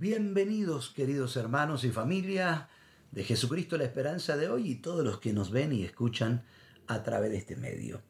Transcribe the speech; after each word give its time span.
Bienvenidos 0.00 0.88
queridos 0.88 1.36
hermanos 1.36 1.84
y 1.84 1.90
familia 1.90 2.70
de 3.10 3.22
Jesucristo 3.22 3.76
la 3.76 3.84
esperanza 3.84 4.38
de 4.38 4.48
hoy 4.48 4.70
y 4.70 4.74
todos 4.76 5.04
los 5.04 5.18
que 5.20 5.34
nos 5.34 5.50
ven 5.50 5.74
y 5.74 5.84
escuchan 5.84 6.42
a 6.86 7.02
través 7.02 7.30
de 7.32 7.36
este 7.36 7.54
medio. 7.54 8.00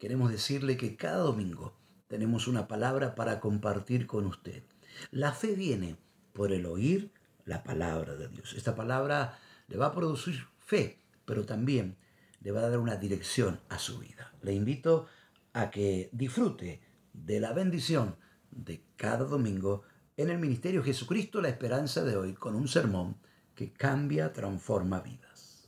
Queremos 0.00 0.32
decirle 0.32 0.76
que 0.76 0.96
cada 0.96 1.18
domingo 1.18 1.76
tenemos 2.08 2.48
una 2.48 2.66
palabra 2.66 3.14
para 3.14 3.38
compartir 3.38 4.08
con 4.08 4.26
usted. 4.26 4.64
La 5.12 5.30
fe 5.30 5.54
viene 5.54 5.96
por 6.32 6.50
el 6.50 6.66
oír 6.66 7.12
la 7.44 7.62
palabra 7.62 8.16
de 8.16 8.26
Dios. 8.26 8.54
Esta 8.54 8.74
palabra 8.74 9.38
le 9.68 9.76
va 9.76 9.86
a 9.86 9.94
producir 9.94 10.44
fe, 10.58 10.98
pero 11.24 11.46
también 11.46 11.98
le 12.40 12.50
va 12.50 12.62
a 12.62 12.68
dar 12.68 12.80
una 12.80 12.96
dirección 12.96 13.60
a 13.68 13.78
su 13.78 14.00
vida. 14.00 14.34
Le 14.42 14.54
invito 14.54 15.06
a 15.52 15.70
que 15.70 16.08
disfrute 16.10 16.80
de 17.12 17.38
la 17.38 17.52
bendición 17.52 18.16
de 18.50 18.82
cada 18.96 19.24
domingo 19.24 19.84
en 20.18 20.30
el 20.30 20.38
Ministerio 20.38 20.82
Jesucristo 20.82 21.40
la 21.40 21.48
Esperanza 21.48 22.02
de 22.02 22.16
hoy 22.16 22.34
con 22.34 22.56
un 22.56 22.66
sermón 22.66 23.16
que 23.54 23.72
cambia, 23.72 24.32
transforma 24.32 25.00
vidas. 25.00 25.62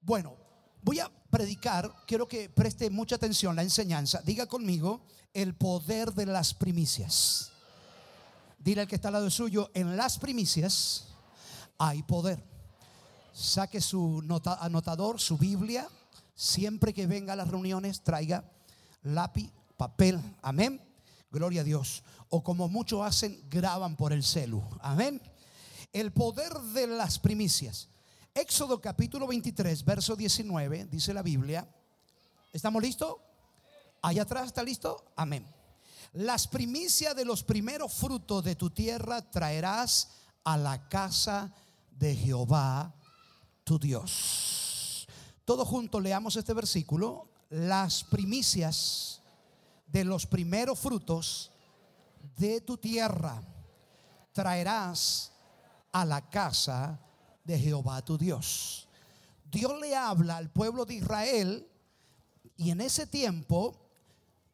Bueno, 0.00 0.36
voy 0.82 1.00
a 1.00 1.10
predicar, 1.30 1.92
quiero 2.06 2.26
que 2.26 2.48
preste 2.48 2.88
mucha 2.88 3.16
atención 3.16 3.54
la 3.54 3.62
enseñanza. 3.62 4.22
Diga 4.24 4.46
conmigo 4.46 5.02
el 5.34 5.54
poder 5.54 6.14
de 6.14 6.24
las 6.26 6.54
primicias. 6.54 7.52
Dile 8.58 8.82
al 8.82 8.88
que 8.88 8.94
está 8.94 9.08
al 9.08 9.14
lado 9.14 9.30
suyo, 9.30 9.70
en 9.74 9.96
las 9.96 10.18
primicias 10.18 11.08
hay 11.76 12.02
poder. 12.04 12.42
Saque 13.34 13.80
su 13.80 14.24
anotador, 14.60 15.20
su 15.20 15.36
Biblia. 15.36 15.88
Siempre 16.34 16.94
que 16.94 17.06
venga 17.06 17.32
a 17.32 17.36
las 17.36 17.48
reuniones, 17.48 18.02
traiga 18.02 18.44
lápiz, 19.02 19.50
papel. 19.76 20.20
Amén. 20.40 20.87
Gloria 21.30 21.60
a 21.60 21.64
Dios. 21.64 22.02
O 22.30 22.42
como 22.42 22.68
muchos 22.68 23.02
hacen, 23.02 23.42
graban 23.48 23.96
por 23.96 24.12
el 24.12 24.22
celu. 24.22 24.62
Amén. 24.80 25.20
El 25.92 26.12
poder 26.12 26.52
de 26.74 26.86
las 26.86 27.18
primicias. 27.18 27.88
Éxodo 28.34 28.80
capítulo 28.80 29.26
23, 29.26 29.84
verso 29.84 30.14
19, 30.14 30.86
dice 30.86 31.12
la 31.12 31.22
Biblia. 31.22 31.68
¿Estamos 32.52 32.82
listos? 32.82 33.16
Allá 34.02 34.22
atrás 34.22 34.46
está 34.46 34.62
listo. 34.62 35.12
Amén. 35.16 35.46
Las 36.12 36.46
primicias 36.46 37.14
de 37.14 37.24
los 37.24 37.42
primeros 37.42 37.92
frutos 37.92 38.44
de 38.44 38.54
tu 38.54 38.70
tierra 38.70 39.28
traerás 39.30 40.10
a 40.44 40.56
la 40.56 40.88
casa 40.88 41.52
de 41.90 42.14
Jehová, 42.16 42.94
tu 43.64 43.78
Dios. 43.78 45.06
Todos 45.44 45.66
juntos 45.66 46.02
leamos 46.02 46.36
este 46.36 46.54
versículo. 46.54 47.28
Las 47.50 48.04
primicias 48.04 49.17
de 49.88 50.04
los 50.04 50.26
primeros 50.26 50.78
frutos 50.78 51.50
de 52.36 52.60
tu 52.60 52.76
tierra 52.76 53.42
traerás 54.32 55.32
a 55.92 56.04
la 56.04 56.28
casa 56.28 57.00
de 57.44 57.58
Jehová 57.58 58.04
tu 58.04 58.16
Dios. 58.16 58.88
Dios 59.50 59.80
le 59.80 59.96
habla 59.96 60.36
al 60.36 60.50
pueblo 60.50 60.84
de 60.84 60.94
Israel 60.94 61.68
y 62.56 62.70
en 62.70 62.80
ese 62.80 63.06
tiempo 63.06 63.88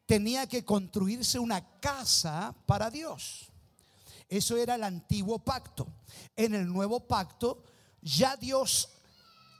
tenía 0.05 0.47
que 0.47 0.63
construirse 0.63 1.37
una 1.37 1.79
casa 1.79 2.55
para 2.65 2.89
Dios. 2.89 3.51
Eso 4.29 4.57
era 4.57 4.75
el 4.75 4.83
antiguo 4.83 5.39
pacto. 5.39 5.87
En 6.35 6.55
el 6.55 6.67
nuevo 6.67 7.01
pacto 7.01 7.63
ya 8.01 8.37
Dios 8.37 8.89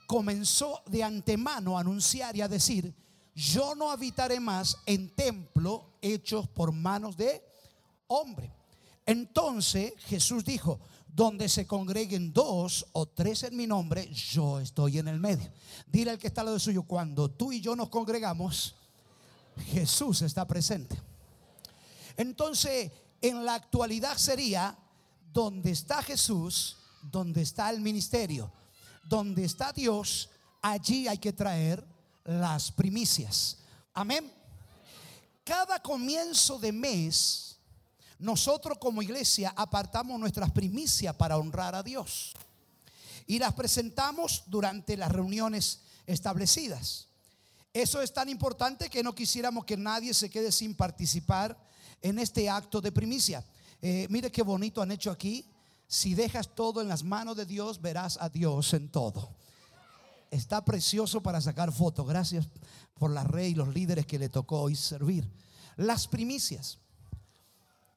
comenzó 0.06 0.82
de 0.86 1.04
antemano 1.04 1.76
a 1.76 1.80
anunciar 1.80 2.36
y 2.36 2.40
a 2.40 2.48
decir, 2.48 2.94
yo 3.36 3.74
no 3.74 3.90
habitaré 3.90 4.40
más 4.40 4.78
en 4.86 5.14
templo 5.14 5.98
hechos 6.00 6.48
por 6.48 6.72
manos 6.72 7.18
de 7.18 7.44
hombre. 8.06 8.50
Entonces 9.04 9.92
Jesús 10.06 10.42
dijo, 10.42 10.80
donde 11.06 11.48
se 11.50 11.66
congreguen 11.66 12.32
dos 12.32 12.86
o 12.92 13.04
tres 13.04 13.42
en 13.42 13.54
mi 13.54 13.66
nombre, 13.66 14.08
yo 14.10 14.58
estoy 14.58 14.98
en 14.98 15.08
el 15.08 15.20
medio. 15.20 15.50
Dile 15.86 16.12
al 16.12 16.18
que 16.18 16.28
está 16.28 16.40
al 16.40 16.46
lado 16.46 16.58
suyo, 16.58 16.82
cuando 16.84 17.30
tú 17.30 17.52
y 17.52 17.60
yo 17.60 17.76
nos 17.76 17.90
congregamos, 17.90 18.74
Jesús 19.66 20.22
está 20.22 20.46
presente. 20.46 20.98
Entonces, 22.16 22.90
en 23.20 23.44
la 23.44 23.54
actualidad 23.54 24.16
sería, 24.16 24.78
donde 25.30 25.72
está 25.72 26.02
Jesús, 26.02 26.78
donde 27.02 27.42
está 27.42 27.68
el 27.68 27.82
ministerio, 27.82 28.50
donde 29.04 29.44
está 29.44 29.72
Dios, 29.72 30.30
allí 30.62 31.06
hay 31.06 31.18
que 31.18 31.34
traer 31.34 31.86
las 32.26 32.70
primicias. 32.72 33.58
Amén. 33.94 34.30
Cada 35.44 35.80
comienzo 35.80 36.58
de 36.58 36.72
mes, 36.72 37.56
nosotros 38.18 38.78
como 38.78 39.02
iglesia 39.02 39.52
apartamos 39.56 40.18
nuestras 40.18 40.50
primicias 40.50 41.14
para 41.14 41.38
honrar 41.38 41.74
a 41.74 41.82
Dios. 41.82 42.34
Y 43.26 43.38
las 43.38 43.54
presentamos 43.54 44.44
durante 44.46 44.96
las 44.96 45.10
reuniones 45.10 45.80
establecidas. 46.06 47.06
Eso 47.72 48.00
es 48.00 48.12
tan 48.12 48.28
importante 48.28 48.88
que 48.88 49.02
no 49.02 49.14
quisiéramos 49.14 49.64
que 49.64 49.76
nadie 49.76 50.14
se 50.14 50.30
quede 50.30 50.50
sin 50.50 50.74
participar 50.74 51.56
en 52.00 52.18
este 52.18 52.48
acto 52.48 52.80
de 52.80 52.92
primicia. 52.92 53.44
Eh, 53.82 54.06
mire 54.10 54.32
qué 54.32 54.42
bonito 54.42 54.80
han 54.80 54.90
hecho 54.90 55.10
aquí. 55.10 55.44
Si 55.86 56.14
dejas 56.14 56.54
todo 56.54 56.80
en 56.80 56.88
las 56.88 57.04
manos 57.04 57.36
de 57.36 57.46
Dios, 57.46 57.80
verás 57.80 58.18
a 58.20 58.28
Dios 58.28 58.72
en 58.74 58.88
todo. 58.88 59.30
Está 60.36 60.64
precioso 60.64 61.22
para 61.22 61.40
sacar 61.40 61.72
fotos. 61.72 62.06
Gracias 62.06 62.46
por 62.94 63.10
la 63.10 63.24
rey 63.24 63.52
y 63.52 63.54
los 63.54 63.68
líderes 63.68 64.06
que 64.06 64.18
le 64.18 64.28
tocó 64.28 64.60
hoy 64.60 64.76
servir. 64.76 65.26
Las 65.76 66.06
primicias. 66.06 66.78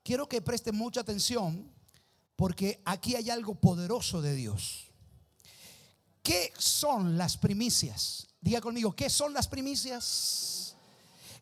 Quiero 0.04 0.28
que 0.30 0.42
preste 0.42 0.72
mucha 0.72 1.02
atención 1.02 1.70
porque 2.38 2.82
aquí 2.86 3.16
hay 3.16 3.30
algo 3.30 3.56
poderoso 3.56 4.22
de 4.22 4.36
Dios. 4.36 4.88
¿Qué 6.24 6.54
son 6.58 7.18
las 7.18 7.36
primicias? 7.38 8.28
Diga 8.40 8.62
conmigo, 8.62 8.96
¿qué 8.96 9.10
son 9.10 9.34
las 9.34 9.50
primicias? 9.50 10.76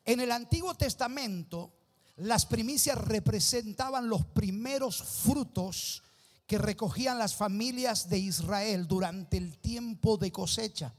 En 0.04 0.20
el 0.20 0.32
Antiguo 0.32 0.74
Testamento, 0.74 1.74
las 2.16 2.48
primicias 2.48 2.98
representaban 2.98 4.10
los 4.10 4.26
primeros 4.26 5.04
frutos 5.04 6.02
que 6.48 6.58
recogían 6.58 7.20
las 7.20 7.36
familias 7.36 8.10
de 8.10 8.20
Israel 8.20 8.88
durante 8.88 9.36
el 9.38 9.58
tiempo 9.60 10.18
de 10.18 10.32
cosecha. 10.32 10.94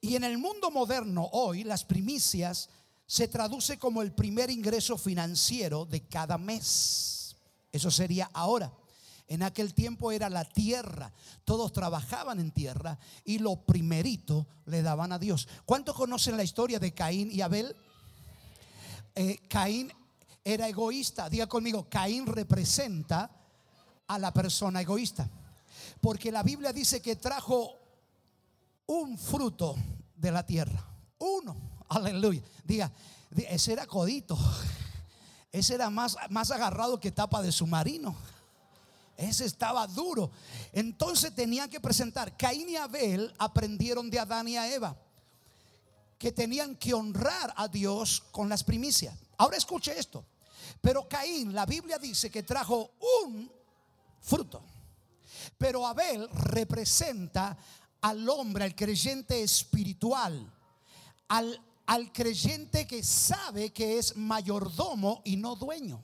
Y 0.00 0.16
en 0.16 0.24
el 0.24 0.38
mundo 0.38 0.70
moderno 0.70 1.28
hoy 1.32 1.62
las 1.62 1.84
primicias 1.84 2.70
se 3.06 3.28
traduce 3.28 3.78
como 3.78 4.00
el 4.00 4.12
primer 4.12 4.50
ingreso 4.50 4.96
financiero 4.96 5.84
de 5.84 6.00
cada 6.08 6.38
mes. 6.38 7.36
Eso 7.70 7.90
sería 7.90 8.30
ahora. 8.32 8.72
En 9.28 9.42
aquel 9.42 9.74
tiempo 9.74 10.10
era 10.10 10.30
la 10.30 10.44
tierra. 10.44 11.12
Todos 11.44 11.72
trabajaban 11.72 12.40
en 12.40 12.52
tierra 12.52 12.98
y 13.24 13.38
lo 13.38 13.56
primerito 13.56 14.46
le 14.64 14.82
daban 14.82 15.12
a 15.12 15.18
Dios. 15.18 15.48
¿Cuántos 15.66 15.94
conocen 15.94 16.36
la 16.36 16.44
historia 16.44 16.78
de 16.78 16.94
Caín 16.94 17.30
y 17.30 17.42
Abel? 17.42 17.76
Eh, 19.14 19.38
Caín 19.48 19.92
era 20.42 20.68
egoísta. 20.68 21.28
Diga 21.28 21.46
conmigo, 21.46 21.88
Caín 21.90 22.26
representa 22.26 23.35
a 24.08 24.18
la 24.18 24.32
persona 24.32 24.80
egoísta. 24.80 25.28
Porque 26.00 26.30
la 26.30 26.42
Biblia 26.42 26.72
dice 26.72 27.00
que 27.00 27.16
trajo 27.16 27.76
un 28.86 29.18
fruto 29.18 29.76
de 30.14 30.30
la 30.30 30.44
tierra. 30.44 30.84
Uno. 31.18 31.56
Aleluya. 31.88 32.42
Diga, 32.64 32.90
ese 33.36 33.72
era 33.72 33.86
codito. 33.86 34.38
Ese 35.52 35.74
era 35.74 35.88
más, 35.90 36.16
más 36.30 36.50
agarrado 36.50 37.00
que 37.00 37.10
tapa 37.10 37.40
de 37.42 37.52
submarino. 37.52 38.14
Ese 39.16 39.46
estaba 39.46 39.86
duro. 39.86 40.30
Entonces 40.72 41.34
tenían 41.34 41.70
que 41.70 41.80
presentar. 41.80 42.36
Caín 42.36 42.68
y 42.68 42.76
Abel 42.76 43.32
aprendieron 43.38 44.10
de 44.10 44.18
Adán 44.18 44.48
y 44.48 44.56
a 44.56 44.72
Eva 44.72 44.96
que 46.18 46.32
tenían 46.32 46.76
que 46.76 46.94
honrar 46.94 47.52
a 47.56 47.68
Dios 47.68 48.22
con 48.30 48.48
las 48.48 48.64
primicias. 48.64 49.14
Ahora 49.36 49.56
escuche 49.56 49.98
esto. 49.98 50.24
Pero 50.80 51.08
Caín, 51.08 51.54
la 51.54 51.66
Biblia 51.66 51.98
dice 51.98 52.30
que 52.30 52.42
trajo 52.42 52.92
un 53.24 53.50
fruto. 54.26 54.62
Pero 55.56 55.86
Abel 55.86 56.28
representa 56.30 57.56
al 58.00 58.28
hombre, 58.28 58.64
al 58.64 58.74
creyente 58.74 59.42
espiritual, 59.42 60.52
al, 61.28 61.60
al 61.86 62.12
creyente 62.12 62.86
que 62.86 63.02
sabe 63.02 63.72
que 63.72 63.98
es 63.98 64.16
mayordomo 64.16 65.22
y 65.24 65.36
no 65.36 65.56
dueño. 65.56 66.02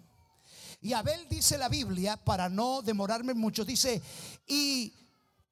Y 0.80 0.94
Abel 0.94 1.28
dice 1.28 1.58
la 1.58 1.68
Biblia, 1.68 2.16
para 2.16 2.48
no 2.48 2.80
demorarme 2.82 3.34
mucho, 3.34 3.64
dice, 3.64 4.00
y 4.46 4.92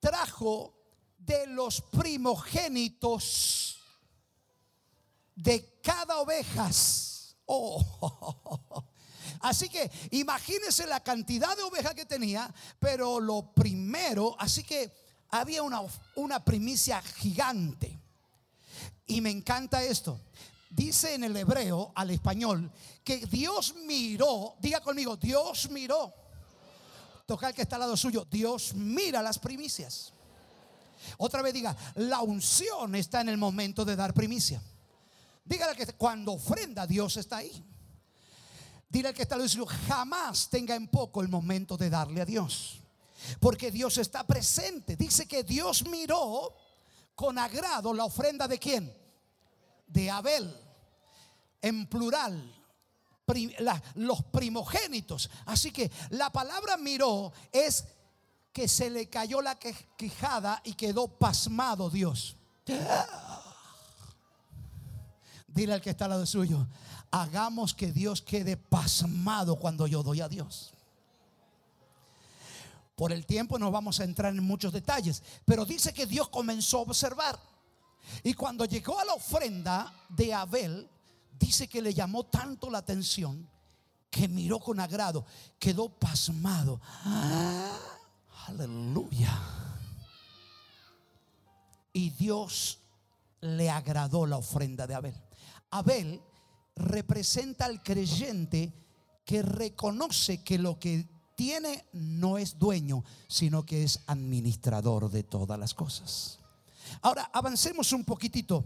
trajo 0.01 0.75
de 1.19 1.47
los 1.47 1.81
primogénitos 1.83 3.79
de 5.35 5.81
cada 5.83 6.19
ovejas. 6.19 7.37
Oh, 7.47 8.85
Así 9.41 9.69
que 9.69 9.91
imagínense 10.11 10.87
la 10.87 11.01
cantidad 11.01 11.57
de 11.57 11.63
ovejas 11.63 11.95
que 11.95 12.05
tenía, 12.05 12.53
pero 12.79 13.21
lo 13.21 13.53
primero, 13.53 14.37
así 14.39 14.63
que 14.63 14.93
había 15.31 15.63
una, 15.63 15.81
una 16.17 16.45
primicia 16.45 17.01
gigante. 17.03 17.99
Y 19.07 19.21
me 19.21 19.31
encanta 19.31 19.83
esto. 19.83 20.21
Dice 20.69 21.15
en 21.15 21.25
el 21.25 21.37
hebreo 21.37 21.93
al 21.97 22.11
español 22.11 22.71
que 23.03 23.27
Dios 23.27 23.75
miró, 23.87 24.55
diga 24.61 24.81
conmigo, 24.81 25.17
Dios 25.17 25.69
miró 25.71 26.15
Toca 27.31 27.47
el 27.47 27.55
que 27.55 27.63
está 27.63 27.77
al 27.77 27.83
lado 27.83 27.97
suyo. 27.97 28.27
Dios 28.29 28.75
mira 28.75 29.23
las 29.23 29.39
primicias. 29.39 30.13
Otra 31.17 31.43
vez 31.43 31.55
diga, 31.55 31.77
la 31.95 32.23
unción 32.23 32.97
está 32.97 33.21
en 33.21 33.29
el 33.29 33.37
momento 33.37 33.85
de 33.85 33.95
dar 33.95 34.13
primicia. 34.13 34.61
Dígale 35.45 35.77
que 35.77 35.93
cuando 35.93 36.33
ofrenda 36.33 36.89
Dios 36.89 37.17
está 37.19 37.37
ahí. 37.37 37.65
Dile 38.91 39.09
al 39.09 39.15
que 39.15 39.23
está 39.23 39.37
al 39.37 39.43
lado 39.43 39.67
jamás 39.67 40.51
tenga 40.51 40.75
en 40.75 40.89
poco 40.89 41.23
el 41.23 41.29
momento 41.29 41.77
de 41.77 41.89
darle 41.89 42.21
a 42.21 42.25
Dios. 42.25 42.81
Porque 43.39 43.71
Dios 43.71 43.97
está 43.99 44.27
presente. 44.27 44.97
Dice 44.97 45.29
que 45.29 45.45
Dios 45.45 45.87
miró 45.87 46.57
con 47.15 47.39
agrado 47.39 47.95
la 47.95 48.05
ofrenda 48.05 48.49
de 48.49 48.59
quién? 48.59 48.93
De 49.87 50.11
Abel. 50.11 50.53
En 51.63 51.87
plural. 51.87 52.57
los 53.95 54.25
primogénitos. 54.25 55.31
Así 55.47 55.71
que 55.71 55.89
la 56.11 56.33
palabra 56.33 56.77
miró 56.77 57.33
es 57.53 57.85
que 58.53 58.67
se 58.67 58.91
le 58.91 59.09
cayó 59.09 59.41
la 59.41 59.57
quijada 59.97 60.61
y 60.65 60.75
quedó 60.75 61.07
pasmado 61.07 61.91
Dios. 61.91 62.37
Dile 65.47 65.75
al 65.75 65.81
que 65.81 65.91
está 65.91 66.07
al 66.07 66.13
lado 66.13 66.27
suyo, 66.27 66.67
hagamos 67.11 67.75
que 67.75 67.93
Dios 67.93 68.23
quede 68.23 68.57
pasmado 68.57 69.57
cuando 69.57 69.87
yo 69.87 70.03
doy 70.03 70.21
a 70.21 70.29
Dios. 70.29 70.73
Por 72.95 73.13
el 73.13 73.25
tiempo 73.25 73.59
no 73.59 73.71
vamos 73.71 73.99
a 74.01 74.05
entrar 74.05 74.33
en 74.35 74.45
muchos 74.45 74.73
detalles, 74.73 75.23
pero 75.45 75.65
dice 75.65 75.93
que 75.93 76.07
Dios 76.07 76.29
comenzó 76.29 76.79
a 76.79 76.83
observar. 76.83 77.41
Y 78.23 78.35
cuando 78.35 78.65
llegó 78.65 78.99
a 78.99 79.05
la 79.05 79.15
ofrenda 79.15 79.93
de 80.09 80.35
Abel, 80.35 80.89
dice 81.39 81.67
que 81.67 81.81
le 81.81 81.95
llamó 81.95 82.25
tanto 82.25 82.69
la 82.69 82.79
atención 82.79 83.49
que 84.11 84.29
miró 84.29 84.59
con 84.59 84.81
agrado, 84.81 85.25
quedó 85.59 85.89
pasmado. 85.89 86.81
aleluya. 88.47 89.39
Y 91.93 92.11
Dios 92.11 92.79
le 93.41 93.71
agradó 93.71 94.27
la 94.27 94.37
ofrenda 94.37 94.87
de 94.87 94.95
Abel. 94.95 95.15
Abel 95.71 96.21
representa 96.81 97.67
al 97.67 97.83
creyente 97.83 98.73
que 99.25 99.43
reconoce 99.43 100.43
que 100.43 100.59
lo 100.59 100.79
que 100.79 101.07
tiene 101.37 101.87
no 101.93 102.37
es 102.37 102.59
dueño, 102.59 103.05
sino 103.29 103.65
que 103.65 103.85
es 103.85 104.01
administrador 104.07 105.11
de 105.11 105.23
todas 105.23 105.59
las 105.59 105.73
cosas. 105.73 106.39
Ahora, 107.01 107.31
avancemos 107.33 107.93
un 107.93 108.05
poquitito. 108.05 108.65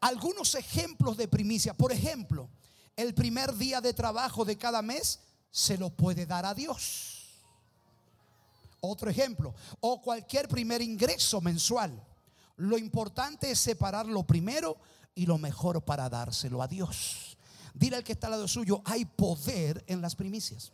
Algunos 0.00 0.54
ejemplos 0.54 1.16
de 1.16 1.28
primicia. 1.28 1.72
Por 1.72 1.92
ejemplo, 1.92 2.50
el 2.96 3.14
primer 3.14 3.54
día 3.54 3.80
de 3.80 3.94
trabajo 3.94 4.44
de 4.44 4.58
cada 4.58 4.82
mes 4.82 5.20
se 5.50 5.78
lo 5.78 5.90
puede 5.90 6.26
dar 6.26 6.44
a 6.44 6.54
Dios. 6.54 7.42
Otro 8.80 9.08
ejemplo. 9.08 9.54
O 9.80 10.02
cualquier 10.02 10.48
primer 10.48 10.82
ingreso 10.82 11.40
mensual. 11.40 12.04
Lo 12.56 12.76
importante 12.76 13.50
es 13.50 13.60
separar 13.60 14.06
lo 14.06 14.26
primero 14.26 14.76
y 15.16 15.26
lo 15.26 15.38
mejor 15.38 15.82
para 15.82 16.08
dárselo 16.08 16.62
a 16.62 16.68
Dios. 16.68 17.36
Dile 17.74 17.96
al 17.96 18.04
que 18.04 18.12
está 18.12 18.28
al 18.28 18.32
lado 18.32 18.46
suyo, 18.46 18.82
hay 18.84 19.04
poder 19.04 19.82
en 19.88 20.00
las 20.00 20.14
primicias. 20.14 20.72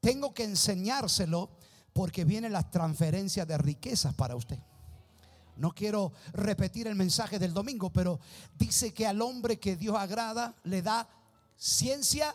Tengo 0.00 0.32
que 0.32 0.44
enseñárselo 0.44 1.50
porque 1.92 2.24
viene 2.24 2.48
la 2.48 2.70
transferencia 2.70 3.44
de 3.44 3.58
riquezas 3.58 4.14
para 4.14 4.36
usted. 4.36 4.58
No 5.56 5.72
quiero 5.74 6.12
repetir 6.32 6.86
el 6.86 6.94
mensaje 6.94 7.38
del 7.38 7.52
domingo, 7.52 7.90
pero 7.90 8.20
dice 8.58 8.94
que 8.94 9.06
al 9.06 9.20
hombre 9.20 9.58
que 9.58 9.76
Dios 9.76 9.96
agrada 9.96 10.54
le 10.64 10.80
da 10.80 11.08
ciencia, 11.56 12.34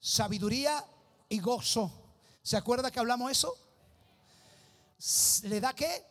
sabiduría 0.00 0.84
y 1.28 1.40
gozo. 1.40 1.90
¿Se 2.42 2.56
acuerda 2.56 2.90
que 2.90 3.00
hablamos 3.00 3.30
eso? 3.30 3.54
¿Le 5.48 5.60
da 5.60 5.72
qué? 5.72 6.04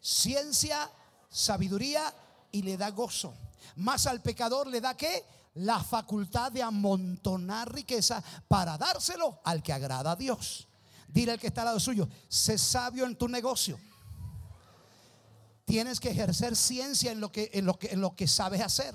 Ciencia, 0.00 0.90
sabiduría 1.28 2.12
y 2.52 2.62
le 2.62 2.76
da 2.76 2.90
gozo. 2.90 3.34
Más 3.76 4.06
al 4.06 4.22
pecador 4.22 4.66
le 4.68 4.80
da 4.80 4.96
qué? 4.96 5.24
la 5.54 5.82
facultad 5.82 6.50
de 6.50 6.62
amontonar 6.62 7.72
riqueza 7.72 8.22
para 8.48 8.78
dárselo 8.78 9.40
al 9.44 9.62
que 9.62 9.72
agrada 9.72 10.12
a 10.12 10.16
Dios. 10.16 10.68
Dile 11.08 11.32
al 11.32 11.40
que 11.40 11.48
está 11.48 11.62
al 11.62 11.66
lado 11.66 11.80
suyo, 11.80 12.08
sé 12.28 12.56
sabio 12.56 13.04
en 13.04 13.16
tu 13.16 13.28
negocio. 13.28 13.78
Tienes 15.64 16.00
que 16.00 16.10
ejercer 16.10 16.56
ciencia 16.56 17.12
en 17.12 17.20
lo 17.20 17.30
que, 17.30 17.50
en 17.52 17.66
lo 17.66 17.78
que, 17.78 17.88
en 17.88 18.00
lo 18.00 18.16
que 18.16 18.26
sabes 18.26 18.60
hacer. 18.60 18.94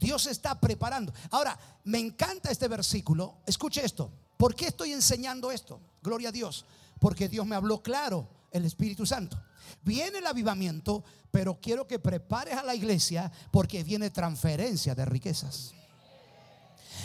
Dios 0.00 0.26
está 0.26 0.58
preparando. 0.58 1.12
Ahora, 1.30 1.58
me 1.84 1.98
encanta 1.98 2.50
este 2.50 2.68
versículo. 2.68 3.36
Escuche 3.46 3.84
esto. 3.84 4.10
¿Por 4.36 4.54
qué 4.54 4.68
estoy 4.68 4.92
enseñando 4.92 5.52
esto? 5.52 5.80
Gloria 6.02 6.30
a 6.30 6.32
Dios. 6.32 6.64
Porque 6.98 7.28
Dios 7.28 7.46
me 7.46 7.54
habló 7.54 7.82
claro, 7.82 8.28
el 8.50 8.64
Espíritu 8.64 9.06
Santo. 9.06 9.40
Viene 9.82 10.18
el 10.18 10.26
avivamiento, 10.26 11.04
pero 11.30 11.60
quiero 11.60 11.86
que 11.86 11.98
prepares 11.98 12.54
a 12.54 12.62
la 12.62 12.74
iglesia 12.74 13.30
porque 13.50 13.84
viene 13.84 14.10
transferencia 14.10 14.94
de 14.94 15.04
riquezas. 15.04 15.74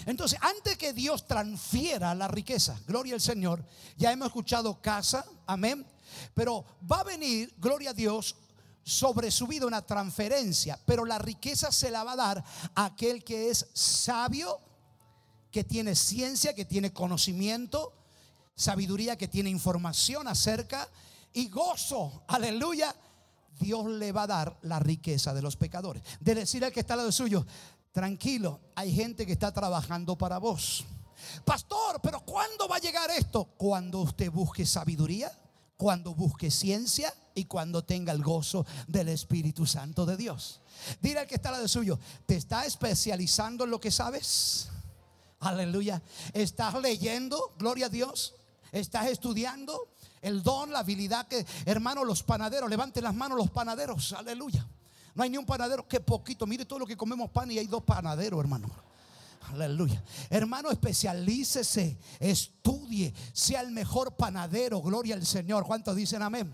Entonces, 0.06 0.40
antes 0.42 0.78
que 0.78 0.94
Dios 0.94 1.28
transfiera 1.28 2.16
la 2.16 2.28
riqueza, 2.28 2.80
gloria 2.88 3.14
al 3.14 3.22
Señor, 3.22 3.64
ya 3.98 4.12
hemos 4.12 4.28
escuchado 4.28 4.82
casa, 4.82 5.26
amén, 5.46 5.86
pero 6.34 6.66
va 6.90 7.02
a 7.02 7.04
venir, 7.04 7.54
gloria 7.58 7.92
a 7.92 7.94
Dios, 7.94 8.36
sobre 8.84 9.30
su 9.30 9.46
vida 9.48 9.68
una 9.68 9.84
transferencia, 9.84 10.80
pero 10.86 11.06
la 11.06 11.20
riqueza 11.20 11.72
se 11.72 11.92
la 11.92 12.04
va 12.04 12.14
a 12.14 12.16
dar 12.16 12.44
a 12.74 12.86
aquel 12.86 13.24
que 13.24 13.50
es 13.50 13.68
sabio, 13.74 14.60
que 15.52 15.64
tiene 15.64 15.96
ciencia, 15.96 16.56
que 16.56 16.66
tiene 16.66 16.92
conocimiento, 16.92 17.94
sabiduría, 18.56 19.18
que 19.18 19.28
tiene 19.28 19.50
información 19.50 20.28
acerca 20.28 20.90
y 21.34 21.50
gozo, 21.50 22.24
aleluya, 22.28 22.96
Dios 23.60 23.86
le 23.86 24.12
va 24.12 24.24
a 24.24 24.28
dar 24.28 24.58
la 24.64 24.80
riqueza 24.80 25.34
de 25.34 25.42
los 25.42 25.56
pecadores. 25.56 26.04
De 26.20 26.36
decir 26.36 26.66
al 26.66 26.72
que 26.72 26.82
está 26.82 26.94
al 26.94 27.00
lado 27.00 27.12
suyo, 27.12 27.46
tranquilo, 27.92 28.60
hay 28.76 28.94
gente 28.94 29.26
que 29.26 29.34
está 29.34 29.52
trabajando 29.52 30.18
para 30.18 30.40
vos. 30.40 30.86
Pastor, 31.46 32.00
pero 32.02 32.22
¿cuándo 32.22 32.68
va 32.68 32.78
a 32.78 32.80
llegar 32.80 33.10
esto? 33.12 33.46
Cuando 33.58 34.00
usted 34.00 34.32
busque 34.32 34.66
sabiduría, 34.66 35.32
cuando 35.78 36.14
busque 36.14 36.52
ciencia 36.52 37.14
y 37.34 37.46
cuando 37.46 37.84
tenga 37.84 38.12
el 38.12 38.22
gozo 38.22 38.66
del 38.88 39.10
Espíritu 39.10 39.66
Santo 39.66 40.06
de 40.06 40.18
Dios. 40.18 40.62
Dile 41.02 41.20
al 41.20 41.28
que 41.28 41.36
está 41.36 41.50
al 41.50 41.56
lado 41.56 41.68
suyo, 41.68 42.00
¿te 42.26 42.36
está 42.36 42.66
especializando 42.66 43.64
en 43.64 43.72
lo 43.72 43.80
que 43.80 43.92
sabes? 43.92 44.70
Aleluya. 45.40 46.02
¿Estás 46.34 46.80
leyendo? 46.80 47.56
Gloria 47.58 47.88
a 47.88 47.90
Dios. 47.90 48.36
¿Estás 48.72 49.08
estudiando? 49.08 49.91
El 50.22 50.44
don, 50.44 50.72
la 50.72 50.80
habilidad 50.80 51.28
que, 51.28 51.46
hermano, 51.66 52.06
los 52.06 52.24
panaderos, 52.24 52.70
levanten 52.70 53.04
las 53.04 53.16
manos 53.16 53.38
los 53.38 53.50
panaderos, 53.50 54.14
aleluya. 54.14 54.68
No 55.14 55.24
hay 55.24 55.30
ni 55.30 55.38
un 55.38 55.46
panadero, 55.46 55.88
que 55.88 56.00
poquito, 56.00 56.48
mire 56.48 56.66
todo 56.66 56.80
lo 56.80 56.88
que 56.88 56.96
comemos 56.96 57.30
pan 57.32 57.52
y 57.52 57.58
hay 57.58 57.68
dos 57.68 57.84
panaderos, 57.84 58.40
hermano. 58.40 58.70
Aleluya. 59.50 60.02
Hermano, 60.30 60.72
especialícese, 60.72 61.98
estudie, 62.20 63.14
sea 63.34 63.62
el 63.62 63.72
mejor 63.72 64.16
panadero, 64.16 64.82
gloria 64.82 65.16
al 65.16 65.26
Señor. 65.26 65.66
¿Cuántos 65.66 65.96
dicen 65.96 66.22
amén? 66.22 66.54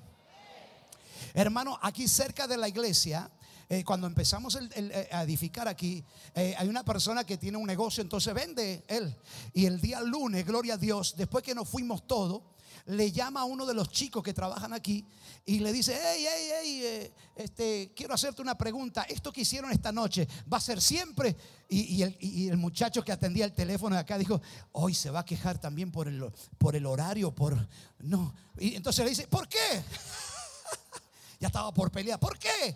Hermano, 1.34 1.78
aquí 1.82 2.08
cerca 2.08 2.48
de 2.48 2.58
la 2.58 2.68
iglesia, 2.68 3.30
eh, 3.70 3.84
cuando 3.84 4.08
empezamos 4.08 4.58
eh, 4.60 5.10
a 5.12 5.24
edificar 5.24 5.68
aquí, 5.68 6.04
eh, 6.34 6.56
hay 6.58 6.68
una 6.68 6.84
persona 6.84 7.24
que 7.26 7.38
tiene 7.38 7.58
un 7.58 7.68
negocio, 7.68 8.02
entonces 8.02 8.34
vende 8.34 8.84
él. 8.88 9.16
Y 9.54 9.66
el 9.66 9.80
día 9.80 10.02
lunes, 10.02 10.46
gloria 10.46 10.76
a 10.76 10.78
Dios, 10.78 11.16
después 11.16 11.44
que 11.44 11.54
nos 11.54 11.70
fuimos 11.70 12.08
todos, 12.08 12.42
le 12.86 13.12
llama 13.12 13.42
a 13.42 13.46
uno 13.46 13.66
de 13.66 13.74
los 13.74 13.90
chicos 13.90 14.24
que 14.24 14.34
trabajan 14.34 14.74
aquí 14.74 15.06
y 15.46 15.60
le 15.60 15.72
dice, 15.72 15.98
hey, 15.98 16.26
hey, 16.28 16.50
hey, 16.62 16.82
eh, 16.84 17.14
este, 17.36 17.94
quiero 17.96 18.14
hacerte 18.14 18.42
una 18.42 18.58
pregunta. 18.58 19.04
Esto 19.04 19.32
que 19.32 19.42
hicieron 19.42 19.72
esta 19.72 19.94
noche 19.94 20.28
va 20.52 20.58
a 20.58 20.62
ser 20.62 20.82
siempre. 20.82 21.38
Y, 21.70 22.02
el, 22.02 22.58
muchacho 22.58 23.02
que 23.04 23.12
atendía 23.12 23.46
el 23.46 23.54
teléfono 23.54 23.96
de 23.96 24.02
acá 24.02 24.18
dijo, 24.18 24.42
hoy 24.74 24.94
se 24.94 25.10
va 25.10 25.20
a 25.20 25.26
quejar 25.26 25.58
también 25.58 25.92
por 25.92 26.08
el, 26.08 26.30
por 26.58 26.76
el 26.76 26.86
horario, 26.86 27.34
por... 27.34 27.68
No. 28.00 28.34
Y 28.60 28.76
entonces 28.76 29.06
le 29.06 29.10
dice, 29.12 29.28
¿por 29.28 29.48
qué? 29.48 29.58
ya 31.40 31.48
estaba 31.48 31.74
por 31.74 31.92
pelear. 31.92 32.20
¿Por 32.20 32.38
qué? 32.38 32.76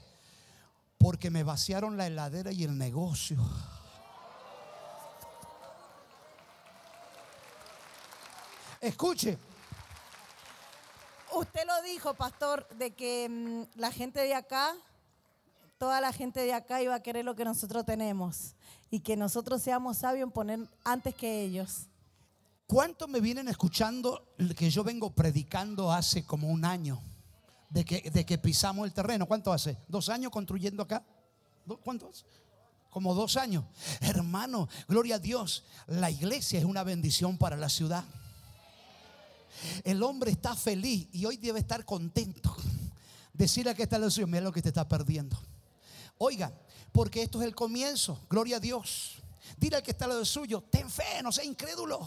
Porque 0.97 1.29
me 1.29 1.43
vaciaron 1.43 1.97
la 1.97 2.07
heladera 2.07 2.53
y 2.53 2.63
el 2.63 2.77
negocio. 2.77 3.37
Escuche, 8.79 9.37
usted 11.33 11.61
lo 11.65 11.81
dijo, 11.83 12.13
pastor, 12.13 12.67
de 12.77 12.93
que 12.93 13.27
mm, 13.29 13.79
la 13.79 13.91
gente 13.91 14.19
de 14.21 14.33
acá, 14.33 14.75
toda 15.77 16.01
la 16.01 16.13
gente 16.13 16.41
de 16.41 16.53
acá 16.53 16.81
iba 16.81 16.95
a 16.95 17.01
querer 17.01 17.25
lo 17.25 17.35
que 17.35 17.45
nosotros 17.45 17.85
tenemos 17.85 18.55
y 18.89 18.99
que 18.99 19.15
nosotros 19.15 19.61
seamos 19.61 19.97
sabios 19.97 20.27
en 20.27 20.31
poner 20.31 20.59
antes 20.83 21.15
que 21.15 21.43
ellos. 21.43 21.87
¿Cuántos 22.67 23.09
me 23.09 23.19
vienen 23.19 23.47
escuchando 23.47 24.33
que 24.55 24.69
yo 24.69 24.83
vengo 24.83 25.09
predicando 25.13 25.91
hace 25.91 26.25
como 26.25 26.49
un 26.49 26.63
año 26.63 27.01
de 27.69 27.83
que, 27.83 28.09
de 28.09 28.25
que 28.25 28.37
pisamos 28.37 28.85
el 28.85 28.93
terreno? 28.93 29.25
¿Cuánto 29.25 29.51
hace? 29.51 29.77
¿Dos 29.87 30.07
años 30.09 30.31
construyendo 30.31 30.83
acá? 30.83 31.03
¿Cuántos? 31.83 32.25
Como 32.89 33.13
dos 33.13 33.37
años. 33.37 33.65
Hermano, 34.01 34.69
gloria 34.87 35.15
a 35.15 35.19
Dios, 35.19 35.63
la 35.87 36.09
iglesia 36.11 36.59
es 36.59 36.65
una 36.65 36.83
bendición 36.83 37.37
para 37.37 37.57
la 37.57 37.69
ciudad. 37.69 38.03
El 39.83 40.01
hombre 40.03 40.31
está 40.31 40.55
feliz 40.55 41.07
y 41.11 41.25
hoy 41.25 41.37
debe 41.37 41.59
estar 41.59 41.85
contento. 41.85 42.55
Decirle 43.33 43.71
a 43.71 43.73
que 43.73 43.83
está 43.83 43.97
lo 43.97 44.09
suyo, 44.09 44.27
mira 44.27 44.41
lo 44.41 44.51
que 44.51 44.61
te 44.61 44.69
está 44.69 44.87
perdiendo. 44.87 45.39
Oiga, 46.17 46.53
porque 46.91 47.23
esto 47.23 47.41
es 47.41 47.47
el 47.47 47.55
comienzo. 47.55 48.19
Gloria 48.29 48.57
a 48.57 48.59
Dios. 48.59 49.15
Dile 49.57 49.77
al 49.77 49.83
que 49.83 49.91
está 49.91 50.07
lo 50.07 50.23
suyo, 50.25 50.63
ten 50.69 50.89
fe, 50.89 51.21
no 51.23 51.31
sea 51.31 51.43
incrédulo. 51.43 51.99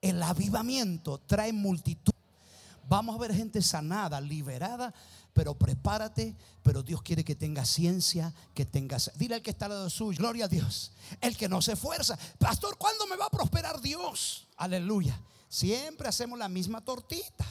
El 0.00 0.22
avivamiento 0.22 1.18
trae 1.18 1.52
multitud. 1.52 2.12
Vamos 2.86 3.16
a 3.16 3.18
ver 3.18 3.34
gente 3.34 3.62
sanada, 3.62 4.20
liberada, 4.20 4.92
pero 5.34 5.58
prepárate, 5.58 6.36
pero 6.62 6.82
Dios 6.82 7.02
quiere 7.02 7.24
que 7.24 7.34
tengas 7.34 7.68
ciencia, 7.68 8.32
que 8.54 8.64
tengas... 8.64 9.10
Dile 9.16 9.34
al 9.34 9.42
que 9.42 9.50
está 9.50 9.66
al 9.66 9.72
lado 9.72 9.90
suyo, 9.90 10.16
gloria 10.16 10.44
a 10.44 10.48
Dios. 10.48 10.92
El 11.20 11.36
que 11.36 11.48
no 11.48 11.60
se 11.60 11.72
esfuerza. 11.72 12.16
Pastor, 12.38 12.78
¿cuándo 12.78 13.06
me 13.08 13.16
va 13.16 13.26
a 13.26 13.30
prosperar 13.30 13.80
Dios? 13.80 14.46
Aleluya. 14.56 15.20
Siempre 15.48 16.08
hacemos 16.08 16.38
la 16.38 16.48
misma 16.48 16.82
tortita. 16.82 17.44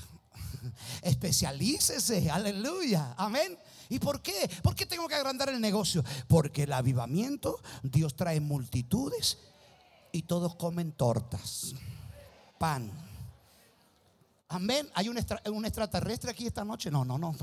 Especialícese, 1.02 2.32
aleluya. 2.32 3.16
Amén. 3.18 3.60
¿Y 3.90 4.00
por 4.00 4.22
qué? 4.22 4.50
¿Por 4.64 4.76
qué 4.76 4.86
tengo 4.86 5.10
que 5.10 5.16
agrandar 5.16 5.50
el 5.50 5.60
negocio? 5.60 6.06
Porque 6.30 6.64
el 6.64 6.72
avivamiento, 6.72 7.62
Dios 7.84 8.16
trae 8.16 8.40
multitudes 8.40 9.40
y 10.14 10.22
todos 10.22 10.56
comen 10.56 10.94
tortas, 10.94 11.76
pan 12.58 13.13
Amén. 14.54 14.88
¿Hay 14.94 15.10
un, 15.10 15.18
extraterrestre 15.18 16.30
aquí 16.30 16.46
esta 16.46 16.64
noche? 16.64 16.92
No, 16.92 17.04
no, 17.04 17.18
no. 17.18 17.36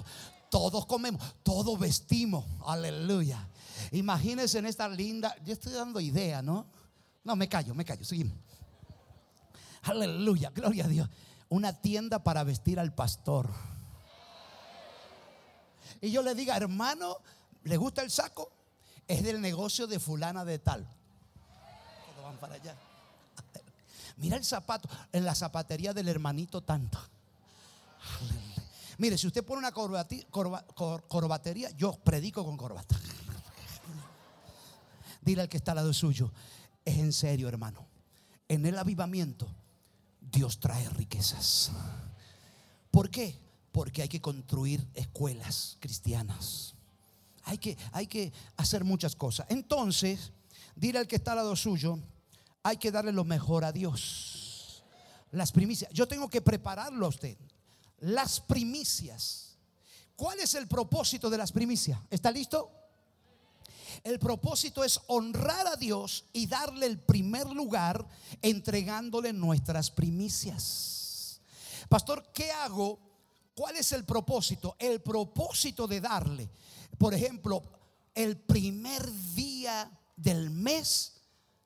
Todos 0.49 0.87
comemos, 0.87 1.21
todos 1.43 1.77
vestimos. 1.77 2.45
Aleluya. 2.65 3.49
Imagínense 3.91 4.59
en 4.59 4.67
esta 4.67 4.89
linda. 4.89 5.35
Yo 5.45 5.53
estoy 5.53 5.73
dando 5.73 5.99
idea, 5.99 6.41
¿no? 6.41 6.67
No, 7.25 7.35
me 7.35 7.49
callo, 7.49 7.75
me 7.75 7.85
callo. 7.85 8.05
Seguimos. 8.05 8.39
Aleluya, 9.83 10.51
gloria 10.51 10.85
a 10.85 10.89
Dios. 10.89 11.09
Una 11.49 11.81
tienda 11.81 12.23
para 12.23 12.45
vestir 12.45 12.79
al 12.79 12.95
pastor. 12.95 13.51
Y 16.01 16.13
yo 16.13 16.23
le 16.23 16.37
diga, 16.37 16.57
hermano, 16.57 17.17
¿le 17.65 17.77
gusta 17.77 18.03
el 18.03 18.13
saco? 18.13 18.53
Es 19.09 19.25
del 19.25 19.41
negocio 19.41 19.89
de 19.89 19.99
fulana 19.99 20.45
de 20.45 20.61
tal. 20.61 20.87
Todos 22.15 22.25
van 22.25 22.37
para 22.37 22.55
allá. 22.55 22.77
Mira 24.21 24.37
el 24.37 24.45
zapato, 24.45 24.89
en 25.13 25.25
la 25.25 25.35
zapatería 25.35 25.95
del 25.95 26.09
hermanito 26.09 26.61
tanto. 26.61 26.99
Mire, 28.99 29.17
si 29.17 29.27
usted 29.27 29.43
pone 29.43 29.61
una 29.61 29.73
corbatería, 29.73 31.71
yo 31.71 31.93
predico 32.05 32.45
con 32.45 32.59
corbata. 32.59 33.01
Dile 35.23 35.43
al 35.43 35.49
que 35.49 35.57
está 35.57 35.73
al 35.73 35.77
lado 35.77 35.93
suyo, 35.95 36.31
es 36.85 36.99
en 36.99 37.13
serio, 37.15 37.49
hermano. 37.49 37.87
En 38.47 38.67
el 38.67 38.79
avivamiento, 38.79 39.49
Dios 40.21 40.61
trae 40.61 40.87
riquezas. 40.91 41.71
¿Por 42.91 43.09
qué? 43.09 43.39
Porque 43.73 44.03
hay 44.03 44.09
que 44.09 44.21
construir 44.21 44.87
escuelas 44.93 45.79
cristianas. 45.81 46.75
Hay 47.45 47.57
que, 47.57 47.79
hay 47.93 48.07
que 48.07 48.35
hacer 48.59 48.85
muchas 48.85 49.17
cosas. 49.17 49.47
Entonces, 49.49 50.33
dile 50.77 50.99
al 50.99 51.07
que 51.07 51.17
está 51.17 51.33
al 51.33 51.39
lado 51.39 51.57
suyo, 51.57 51.99
hay 52.63 52.77
que 52.77 52.91
darle 52.91 53.13
lo 53.13 53.25
mejor 53.25 53.65
a 53.65 53.73
Dios. 53.73 54.83
Las 55.33 55.53
primicias. 55.53 55.91
Yo 55.93 56.09
tengo 56.09 56.29
que 56.29 56.41
prepararlo 56.41 57.07
a 57.07 57.09
usted. 57.09 57.37
Las 57.99 58.41
primicias. 58.41 59.57
¿Cuál 60.17 60.41
es 60.41 60.55
el 60.55 60.69
propósito 60.69 61.31
de 61.31 61.39
las 61.39 61.53
primicias? 61.53 61.99
¿Está 62.11 62.31
listo? 62.31 62.71
El 64.03 64.19
propósito 64.19 64.85
es 64.85 65.01
honrar 65.09 65.67
a 65.67 65.77
Dios 65.77 66.25
y 66.33 66.47
darle 66.47 66.87
el 66.87 66.99
primer 66.99 67.47
lugar 67.49 68.07
entregándole 68.41 69.33
nuestras 69.33 69.91
primicias. 69.91 71.41
Pastor, 71.89 72.31
¿qué 72.33 72.51
hago? 72.51 72.99
¿Cuál 73.55 73.77
es 73.77 73.93
el 73.93 74.05
propósito? 74.05 74.77
El 74.79 75.03
propósito 75.03 75.87
de 75.87 76.01
darle, 76.01 76.51
por 76.97 77.13
ejemplo, 77.15 77.63
el 78.15 78.39
primer 78.39 79.11
día 79.35 79.91
del 80.17 80.51
mes 80.51 81.20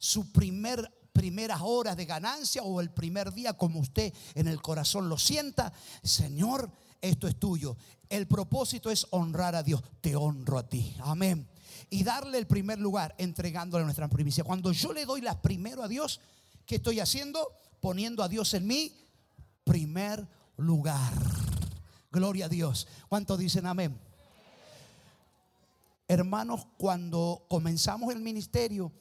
su 0.04 0.30
primer 0.30 0.92
primeras 1.14 1.60
horas 1.62 1.96
de 1.96 2.04
ganancia 2.04 2.62
o 2.62 2.80
el 2.80 2.90
primer 2.90 3.32
día 3.32 3.54
como 3.54 3.78
usted 3.78 4.12
en 4.34 4.48
el 4.48 4.60
corazón 4.60 5.08
lo 5.08 5.16
sienta, 5.16 5.72
Señor, 6.02 6.70
esto 7.00 7.26
es 7.28 7.38
tuyo. 7.38 7.76
El 8.10 8.26
propósito 8.26 8.90
es 8.90 9.06
honrar 9.10 9.54
a 9.54 9.62
Dios. 9.62 9.82
Te 10.00 10.16
honro 10.16 10.58
a 10.58 10.68
ti. 10.68 10.94
Amén. 11.00 11.48
Y 11.88 12.02
darle 12.02 12.36
el 12.36 12.46
primer 12.46 12.80
lugar 12.80 13.14
entregándole 13.16 13.84
nuestra 13.84 14.08
primicia. 14.08 14.44
Cuando 14.44 14.72
yo 14.72 14.92
le 14.92 15.06
doy 15.06 15.20
las 15.20 15.36
primero 15.36 15.82
a 15.82 15.88
Dios, 15.88 16.20
¿qué 16.66 16.74
estoy 16.76 17.00
haciendo? 17.00 17.48
Poniendo 17.80 18.22
a 18.22 18.28
Dios 18.28 18.52
en 18.52 18.66
mi 18.66 18.92
primer 19.62 20.26
lugar. 20.56 21.14
Gloria 22.10 22.46
a 22.46 22.48
Dios. 22.50 22.88
¿Cuántos 23.08 23.38
dicen 23.38 23.66
amén? 23.66 23.98
Hermanos, 26.08 26.66
cuando 26.76 27.46
comenzamos 27.48 28.12
el 28.12 28.20
ministerio, 28.20 28.92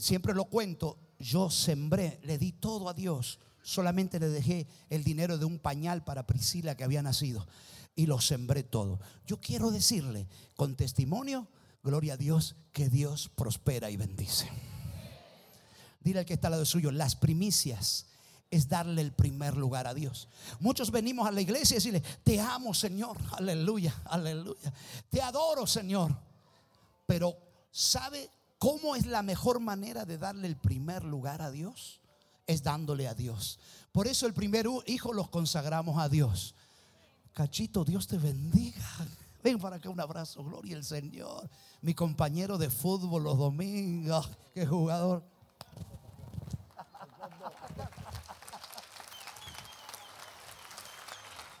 siempre 0.00 0.34
lo 0.34 0.46
cuento, 0.46 0.98
yo 1.18 1.50
sembré, 1.50 2.20
le 2.22 2.38
di 2.38 2.52
todo 2.52 2.88
a 2.88 2.94
Dios. 2.94 3.38
Solamente 3.62 4.20
le 4.20 4.28
dejé 4.28 4.66
el 4.88 5.04
dinero 5.04 5.38
de 5.38 5.44
un 5.44 5.58
pañal 5.58 6.04
para 6.04 6.26
Priscila 6.26 6.76
que 6.76 6.84
había 6.84 7.02
nacido. 7.02 7.46
Y 7.94 8.06
lo 8.06 8.20
sembré 8.20 8.62
todo. 8.62 9.00
Yo 9.26 9.40
quiero 9.40 9.70
decirle 9.70 10.28
con 10.56 10.76
testimonio, 10.76 11.48
gloria 11.82 12.14
a 12.14 12.16
Dios, 12.16 12.56
que 12.72 12.88
Dios 12.88 13.30
prospera 13.34 13.90
y 13.90 13.96
bendice. 13.96 14.48
Dile 16.00 16.20
al 16.20 16.24
que 16.24 16.34
está 16.34 16.48
al 16.48 16.52
lado 16.52 16.64
suyo, 16.64 16.92
las 16.92 17.16
primicias 17.16 18.06
es 18.50 18.68
darle 18.68 19.02
el 19.02 19.12
primer 19.12 19.56
lugar 19.56 19.86
a 19.86 19.94
Dios. 19.94 20.28
Muchos 20.60 20.90
venimos 20.90 21.26
a 21.26 21.32
la 21.32 21.40
iglesia 21.40 21.74
y 21.74 21.78
decirle, 21.78 22.02
te 22.24 22.40
amo 22.40 22.72
Señor, 22.72 23.18
aleluya, 23.32 23.94
aleluya. 24.06 24.72
Te 25.10 25.20
adoro 25.20 25.66
Señor. 25.66 26.16
Pero 27.04 27.36
¿sabe 27.70 28.30
¿Cómo 28.58 28.96
es 28.96 29.06
la 29.06 29.22
mejor 29.22 29.60
manera 29.60 30.04
de 30.04 30.18
darle 30.18 30.48
el 30.48 30.56
primer 30.56 31.04
lugar 31.04 31.40
a 31.42 31.52
Dios? 31.52 32.00
Es 32.46 32.64
dándole 32.64 33.06
a 33.06 33.14
Dios. 33.14 33.60
Por 33.92 34.08
eso 34.08 34.26
el 34.26 34.34
primer 34.34 34.66
hijo 34.86 35.12
los 35.12 35.28
consagramos 35.28 35.96
a 35.98 36.08
Dios. 36.08 36.56
Cachito, 37.32 37.84
Dios 37.84 38.08
te 38.08 38.18
bendiga. 38.18 38.84
Ven 39.44 39.60
para 39.60 39.76
acá 39.76 39.90
un 39.90 40.00
abrazo, 40.00 40.42
gloria 40.42 40.76
al 40.76 40.84
Señor. 40.84 41.48
Mi 41.82 41.94
compañero 41.94 42.58
de 42.58 42.68
fútbol 42.68 43.22
los 43.22 43.38
domingos, 43.38 44.28
qué 44.52 44.66
jugador. 44.66 45.22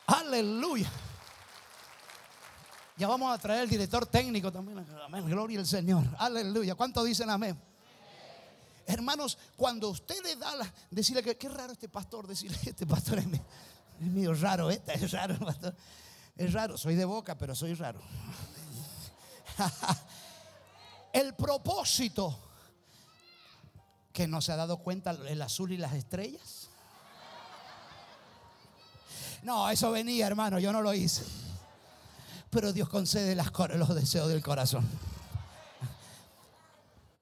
Aleluya. 0.06 0.90
Ya 2.98 3.06
vamos 3.06 3.32
a 3.32 3.38
traer 3.38 3.62
el 3.62 3.70
director 3.70 4.06
técnico 4.06 4.50
también. 4.50 4.84
Amén. 5.04 5.24
Gloria 5.24 5.60
al 5.60 5.66
Señor. 5.66 6.04
Aleluya. 6.18 6.74
¿Cuánto 6.74 7.04
dicen 7.04 7.30
amén? 7.30 7.56
Hermanos, 8.86 9.38
cuando 9.56 9.90
usted 9.90 10.16
le 10.24 10.34
da 10.34 10.56
la, 10.56 10.74
decirle 10.90 11.22
que 11.22 11.36
qué 11.36 11.48
raro 11.48 11.72
este 11.72 11.88
pastor, 11.88 12.26
decirle 12.26 12.58
este 12.66 12.86
pastor 12.86 13.20
es, 13.20 13.26
medio 14.00 14.34
raro, 14.34 14.70
¿eh? 14.70 14.82
es 14.88 15.12
raro. 15.12 15.36
Es 16.36 16.52
raro, 16.52 16.76
soy 16.76 16.96
de 16.96 17.04
boca, 17.04 17.36
pero 17.36 17.54
soy 17.54 17.74
raro. 17.74 18.00
el 21.12 21.34
propósito 21.34 22.36
que 24.12 24.26
no 24.26 24.40
se 24.40 24.52
ha 24.52 24.56
dado 24.56 24.78
cuenta 24.78 25.10
el 25.10 25.42
azul 25.42 25.70
y 25.70 25.76
las 25.76 25.92
estrellas. 25.92 26.68
No, 29.42 29.68
eso 29.70 29.90
venía, 29.92 30.26
hermano, 30.26 30.58
yo 30.58 30.72
no 30.72 30.82
lo 30.82 30.92
hice 30.94 31.24
pero 32.50 32.72
Dios 32.72 32.88
concede 32.88 33.34
los 33.34 33.94
deseos 33.94 34.28
del 34.28 34.42
corazón. 34.42 34.86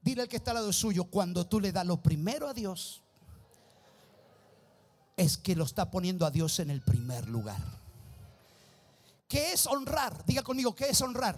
Dile 0.03 0.23
al 0.23 0.29
que 0.29 0.37
está 0.37 0.53
al 0.53 0.57
lado 0.57 0.73
suyo, 0.73 1.05
cuando 1.05 1.47
tú 1.47 1.61
le 1.61 1.73
das 1.73 1.85
lo 1.85 2.01
primero 2.01 2.49
a 2.49 2.55
Dios, 2.55 3.03
es 5.17 5.37
que 5.37 5.57
lo 5.57 5.65
está 5.65 5.91
poniendo 5.91 6.25
a 6.27 6.31
Dios 6.31 6.61
en 6.61 6.71
el 6.71 6.81
primer 6.83 7.29
lugar. 7.29 7.61
¿Qué 9.29 9.53
es 9.53 9.67
honrar? 9.67 10.25
Diga 10.25 10.43
conmigo, 10.43 10.75
¿qué 10.75 10.91
es 10.91 11.01
honrar? 11.01 11.37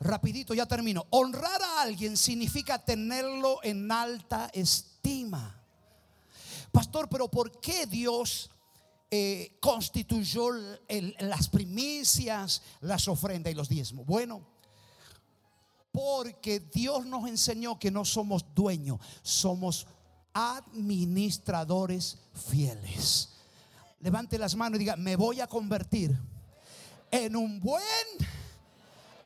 Rapidito, 0.00 0.54
ya 0.54 0.66
termino. 0.66 1.06
Honrar 1.10 1.60
a 1.62 1.82
alguien 1.82 2.16
significa 2.16 2.78
tenerlo 2.78 3.60
en 3.62 3.90
alta 3.90 4.50
estima. 4.54 5.54
Pastor, 6.72 7.08
pero 7.08 7.28
¿por 7.28 7.60
qué 7.60 7.86
Dios 7.86 8.50
eh, 9.10 9.56
constituyó 9.60 10.50
las 11.18 11.48
primicias, 11.48 12.62
las 12.80 13.08
ofrendas 13.08 13.52
y 13.52 13.56
los 13.56 13.68
diezmos? 13.68 14.06
Bueno, 14.06 14.46
porque 15.92 16.60
Dios 16.60 17.06
nos 17.06 17.28
enseñó 17.28 17.78
que 17.78 17.90
no 17.90 18.04
somos 18.04 18.44
dueños, 18.54 19.00
somos 19.22 19.86
administradores 20.32 22.18
fieles. 22.34 23.30
Levante 24.00 24.38
las 24.38 24.54
manos 24.54 24.76
y 24.76 24.80
diga, 24.80 24.96
me 24.96 25.16
voy 25.16 25.40
a 25.40 25.46
convertir 25.46 26.16
en 27.10 27.34
un 27.34 27.60
buen 27.60 27.82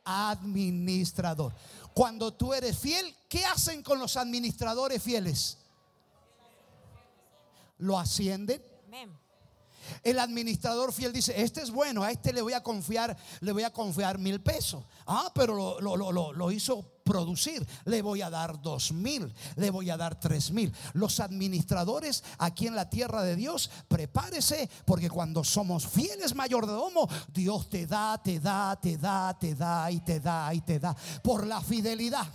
administrador. 0.05 1.53
Cuando 1.93 2.33
tú 2.33 2.55
eres 2.55 2.79
fiel, 2.79 3.15
¿qué 3.29 3.45
hacen 3.45 3.83
con 3.83 3.99
los 3.99 4.17
administradores 4.17 5.03
fieles? 5.03 5.59
lo 7.81 7.99
ascienden. 7.99 8.63
Amén. 8.87 9.11
El 10.03 10.19
administrador 10.19 10.93
fiel 10.93 11.13
dice, 11.13 11.41
este 11.41 11.63
es 11.63 11.71
bueno, 11.71 12.03
a 12.03 12.11
este 12.11 12.33
le 12.33 12.43
voy 12.43 12.53
a 12.53 12.63
confiar, 12.63 13.17
le 13.41 13.53
voy 13.53 13.63
a 13.63 13.73
confiar 13.73 14.19
mil 14.19 14.41
pesos. 14.41 14.85
Ah, 15.07 15.31
pero 15.35 15.81
lo, 15.81 15.97
lo- 15.97 16.51
hizo 16.53 17.01
producir, 17.05 17.67
le 17.87 18.03
voy 18.03 18.23
a 18.23 18.31
dar 18.31 18.61
dos 18.63 18.93
mil, 18.93 19.33
le 19.57 19.71
voy 19.71 19.91
a 19.91 19.97
dar 19.97 20.19
tres 20.21 20.51
mil. 20.53 20.73
Los 20.93 21.19
administradores 21.21 22.23
aquí 22.39 22.67
en 22.67 22.77
la 22.77 22.89
tierra 22.89 23.23
de 23.23 23.35
Dios, 23.37 23.71
prepárese, 23.89 24.71
porque 24.85 25.11
cuando 25.11 25.43
somos 25.43 25.87
fieles 25.87 26.35
mayordomo, 26.35 27.09
Dios 27.33 27.69
te 27.69 27.87
da, 27.87 28.21
te 28.23 28.39
da, 28.39 28.79
te 28.81 28.97
da, 28.97 29.37
te 29.39 29.55
da 29.55 29.91
y 29.91 30.01
te 30.01 30.21
da 30.21 30.55
y 30.55 30.61
te 30.61 30.79
da 30.79 30.95
por 31.23 31.47
la 31.47 31.61
fidelidad. 31.61 32.27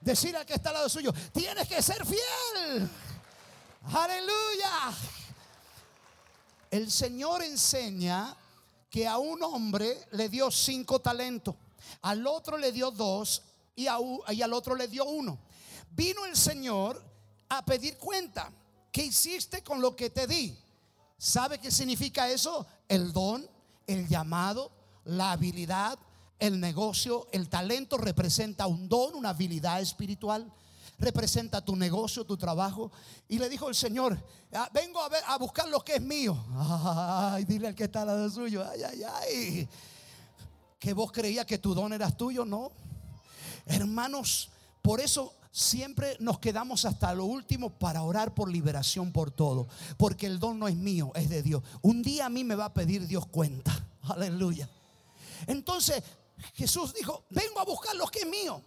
Decir 0.00 0.36
al 0.36 0.46
que 0.46 0.54
está 0.54 0.68
al 0.70 0.76
lado 0.76 0.88
suyo, 0.88 1.12
tienes 1.32 1.66
que 1.68 1.82
ser 1.82 2.04
fiel. 2.06 2.88
Aleluya. 3.92 4.92
El 6.70 6.90
Señor 6.90 7.42
enseña 7.42 8.36
que 8.90 9.06
a 9.06 9.18
un 9.18 9.42
hombre 9.42 10.06
le 10.12 10.28
dio 10.28 10.50
cinco 10.50 11.00
talentos, 11.00 11.54
al 12.02 12.26
otro 12.26 12.56
le 12.58 12.72
dio 12.72 12.90
dos 12.90 13.42
y, 13.74 13.86
al 13.86 14.52
otro 14.52 14.74
le 14.74 14.88
dio 14.88 15.04
uno. 15.04 15.38
Vino 15.90 16.24
el 16.24 16.36
Señor 16.36 17.02
a 17.48 17.64
pedir 17.64 17.96
cuenta. 17.98 18.50
¿Qué 18.90 19.04
hiciste 19.04 19.62
con 19.62 19.80
lo 19.80 19.94
que 19.94 20.10
te 20.10 20.26
di? 20.26 20.58
¿Sabe 21.18 21.58
qué 21.58 21.70
significa 21.70 22.28
eso? 22.28 22.66
El 22.88 23.12
don, 23.12 23.48
el 23.86 24.08
llamado, 24.08 24.70
la 25.04 25.32
habilidad, 25.32 25.98
el 26.38 26.60
negocio, 26.60 27.28
el 27.32 27.48
talento 27.48 27.96
representa 27.96 28.66
un 28.66 28.88
don, 28.88 29.14
una 29.14 29.30
habilidad 29.30 29.80
espiritual 29.80 30.52
representa 30.98 31.64
tu 31.64 31.76
negocio, 31.76 32.24
tu 32.24 32.36
trabajo. 32.36 32.90
Y 33.28 33.38
le 33.38 33.48
dijo 33.48 33.68
el 33.68 33.74
Señor, 33.74 34.18
"Ah, 34.52 34.70
vengo 34.72 35.00
a, 35.00 35.08
ver, 35.08 35.22
a 35.26 35.38
buscar 35.38 35.68
lo 35.68 35.84
que 35.84 35.96
es 35.96 36.02
mío. 36.02 36.36
Ay, 36.58 37.44
dile 37.44 37.68
al 37.68 37.74
que 37.74 37.84
está 37.84 38.02
al 38.02 38.08
lado 38.08 38.30
suyo, 38.30 38.64
ay, 38.68 38.82
ay, 38.82 39.02
ay. 39.02 39.68
Que 40.78 40.92
vos 40.92 41.10
creías 41.12 41.46
que 41.46 41.58
tu 41.58 41.74
don 41.74 41.92
eras 41.92 42.16
tuyo, 42.16 42.44
no. 42.44 42.70
Hermanos, 43.66 44.50
por 44.82 45.00
eso 45.00 45.34
siempre 45.50 46.16
nos 46.20 46.38
quedamos 46.38 46.84
hasta 46.84 47.14
lo 47.14 47.24
último 47.24 47.70
para 47.70 48.02
orar 48.02 48.34
por 48.34 48.50
liberación 48.50 49.10
por 49.10 49.30
todo. 49.30 49.66
Porque 49.96 50.26
el 50.26 50.38
don 50.38 50.58
no 50.58 50.68
es 50.68 50.76
mío, 50.76 51.12
es 51.14 51.28
de 51.28 51.42
Dios. 51.42 51.62
Un 51.82 52.02
día 52.02 52.26
a 52.26 52.28
mí 52.28 52.44
me 52.44 52.54
va 52.54 52.66
a 52.66 52.74
pedir 52.74 53.06
Dios 53.06 53.26
cuenta. 53.26 53.72
Aleluya. 54.02 54.68
Entonces 55.46 56.02
Jesús 56.54 56.94
dijo, 56.94 57.24
vengo 57.30 57.58
a 57.60 57.64
buscar 57.64 57.96
lo 57.96 58.06
que 58.06 58.20
es 58.20 58.26
mío. 58.26 58.62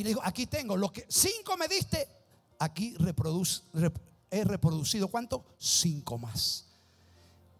Y 0.00 0.02
le 0.02 0.08
dijo, 0.08 0.22
aquí 0.24 0.46
tengo, 0.46 0.78
lo 0.78 0.90
que 0.90 1.04
cinco 1.10 1.58
me 1.58 1.68
diste, 1.68 2.08
aquí 2.58 2.94
reproduce, 2.96 3.60
rep- 3.74 4.00
he 4.30 4.44
reproducido, 4.44 5.08
¿cuánto? 5.08 5.44
Cinco 5.58 6.16
más. 6.16 6.64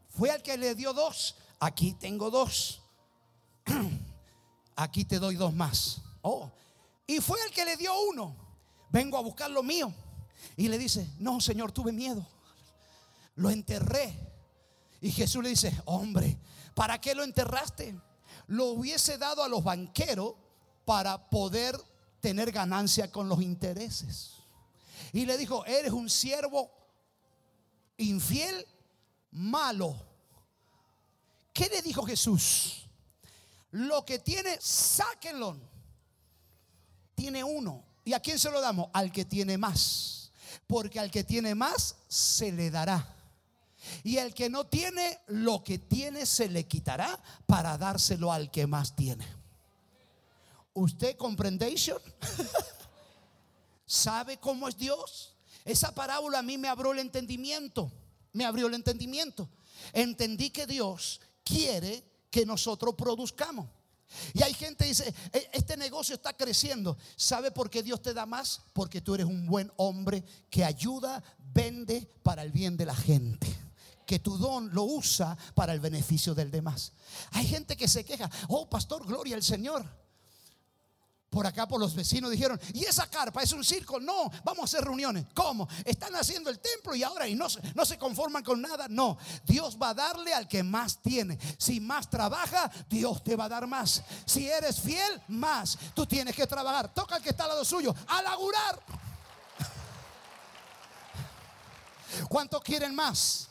Fue 0.08 0.30
al 0.30 0.42
que 0.42 0.56
le 0.56 0.74
dio 0.74 0.94
dos, 0.94 1.36
aquí 1.58 1.92
tengo 1.92 2.30
dos. 2.30 2.80
Aquí 4.74 5.04
te 5.04 5.18
doy 5.18 5.36
dos 5.36 5.52
más. 5.52 6.00
Oh, 6.22 6.50
y 7.06 7.18
fue 7.20 7.38
el 7.46 7.52
que 7.52 7.66
le 7.66 7.76
dio 7.76 7.92
uno. 8.08 8.34
Vengo 8.90 9.18
a 9.18 9.20
buscar 9.20 9.50
lo 9.50 9.62
mío. 9.62 9.92
Y 10.56 10.68
le 10.68 10.78
dice, 10.78 11.06
no, 11.18 11.38
Señor, 11.42 11.70
tuve 11.72 11.92
miedo. 11.92 12.26
Lo 13.34 13.50
enterré. 13.50 14.18
Y 15.02 15.10
Jesús 15.12 15.42
le 15.42 15.50
dice, 15.50 15.78
hombre, 15.84 16.38
¿para 16.74 16.98
qué 16.98 17.14
lo 17.14 17.22
enterraste? 17.22 17.94
Lo 18.46 18.68
hubiese 18.68 19.18
dado 19.18 19.42
a 19.44 19.48
los 19.48 19.62
banqueros 19.62 20.36
para 20.86 21.28
poder 21.28 21.78
tener 22.20 22.52
ganancia 22.52 23.10
con 23.10 23.28
los 23.28 23.40
intereses. 23.42 24.32
Y 25.12 25.26
le 25.26 25.36
dijo, 25.36 25.64
eres 25.66 25.92
un 25.92 26.08
siervo 26.08 26.70
infiel, 27.96 28.66
malo. 29.32 29.96
¿Qué 31.52 31.68
le 31.68 31.82
dijo 31.82 32.04
Jesús? 32.04 32.86
Lo 33.72 34.04
que 34.04 34.18
tiene, 34.18 34.58
sáquenlo. 34.60 35.58
Tiene 37.14 37.44
uno. 37.44 37.84
¿Y 38.04 38.12
a 38.12 38.20
quién 38.20 38.38
se 38.38 38.50
lo 38.50 38.60
damos? 38.60 38.88
Al 38.92 39.12
que 39.12 39.24
tiene 39.24 39.58
más. 39.58 40.32
Porque 40.66 41.00
al 41.00 41.10
que 41.10 41.24
tiene 41.24 41.54
más 41.54 41.96
se 42.08 42.52
le 42.52 42.70
dará. 42.70 43.16
Y 44.02 44.18
el 44.18 44.34
que 44.34 44.50
no 44.50 44.66
tiene, 44.66 45.20
lo 45.26 45.64
que 45.64 45.78
tiene 45.78 46.26
se 46.26 46.48
le 46.48 46.66
quitará 46.66 47.20
para 47.46 47.78
dárselo 47.78 48.32
al 48.32 48.50
que 48.50 48.66
más 48.66 48.94
tiene. 48.94 49.26
¿Usted 50.80 51.14
comprendation? 51.16 51.98
¿Sabe 53.84 54.38
cómo 54.38 54.66
es 54.66 54.76
Dios? 54.78 55.34
Esa 55.64 55.94
parábola 55.94 56.38
a 56.38 56.42
mí 56.42 56.56
me 56.56 56.68
abrió 56.68 56.92
el 56.92 57.00
entendimiento. 57.00 57.92
Me 58.32 58.46
abrió 58.46 58.66
el 58.66 58.74
entendimiento. 58.74 59.46
Entendí 59.92 60.48
que 60.48 60.66
Dios 60.66 61.20
quiere 61.44 62.02
que 62.30 62.46
nosotros 62.46 62.94
produzcamos. 62.94 63.68
Y 64.32 64.42
hay 64.42 64.54
gente 64.54 64.84
que 64.84 64.88
dice, 64.88 65.14
"E- 65.32 65.50
este 65.52 65.76
negocio 65.76 66.14
está 66.14 66.32
creciendo. 66.32 66.96
¿Sabe 67.14 67.50
por 67.50 67.68
qué 67.68 67.82
Dios 67.82 68.00
te 68.00 68.14
da 68.14 68.24
más? 68.24 68.62
Porque 68.72 69.02
tú 69.02 69.14
eres 69.14 69.26
un 69.26 69.46
buen 69.46 69.70
hombre 69.76 70.24
que 70.48 70.64
ayuda, 70.64 71.22
vende 71.52 72.08
para 72.22 72.42
el 72.42 72.52
bien 72.52 72.76
de 72.78 72.86
la 72.86 72.94
gente. 72.94 73.46
Que 74.06 74.18
tu 74.18 74.38
don 74.38 74.72
lo 74.74 74.84
usa 74.84 75.36
para 75.54 75.74
el 75.74 75.80
beneficio 75.80 76.34
del 76.34 76.50
demás. 76.50 76.92
Hay 77.32 77.46
gente 77.46 77.76
que 77.76 77.86
se 77.86 78.02
queja, 78.04 78.30
oh 78.48 78.68
pastor, 78.68 79.06
gloria 79.06 79.36
al 79.36 79.42
Señor. 79.42 79.99
Por 81.30 81.46
acá, 81.46 81.66
por 81.68 81.78
los 81.78 81.94
vecinos 81.94 82.28
dijeron, 82.28 82.60
¿y 82.74 82.84
esa 82.84 83.08
carpa 83.08 83.40
es 83.40 83.52
un 83.52 83.64
circo? 83.64 84.00
No, 84.00 84.28
vamos 84.42 84.62
a 84.62 84.64
hacer 84.64 84.84
reuniones. 84.84 85.26
¿Cómo? 85.32 85.68
Están 85.84 86.16
haciendo 86.16 86.50
el 86.50 86.58
templo 86.58 86.96
y 86.96 87.04
ahora 87.04 87.28
y 87.28 87.36
no, 87.36 87.46
no 87.76 87.84
se 87.84 87.96
conforman 87.96 88.42
con 88.42 88.60
nada. 88.60 88.88
No, 88.88 89.16
Dios 89.44 89.78
va 89.80 89.90
a 89.90 89.94
darle 89.94 90.34
al 90.34 90.48
que 90.48 90.64
más 90.64 91.00
tiene. 91.00 91.38
Si 91.56 91.78
más 91.78 92.10
trabaja, 92.10 92.68
Dios 92.88 93.22
te 93.22 93.36
va 93.36 93.44
a 93.44 93.48
dar 93.48 93.68
más. 93.68 94.02
Si 94.26 94.50
eres 94.50 94.80
fiel, 94.80 95.22
más. 95.28 95.78
Tú 95.94 96.04
tienes 96.04 96.34
que 96.34 96.48
trabajar. 96.48 96.92
Toca 96.92 97.14
al 97.14 97.22
que 97.22 97.30
está 97.30 97.44
al 97.44 97.50
lado 97.50 97.64
suyo. 97.64 97.94
A 98.08 98.22
laburar. 98.22 98.80
¿Cuántos 102.28 102.60
quieren 102.62 102.92
más? 102.92 103.49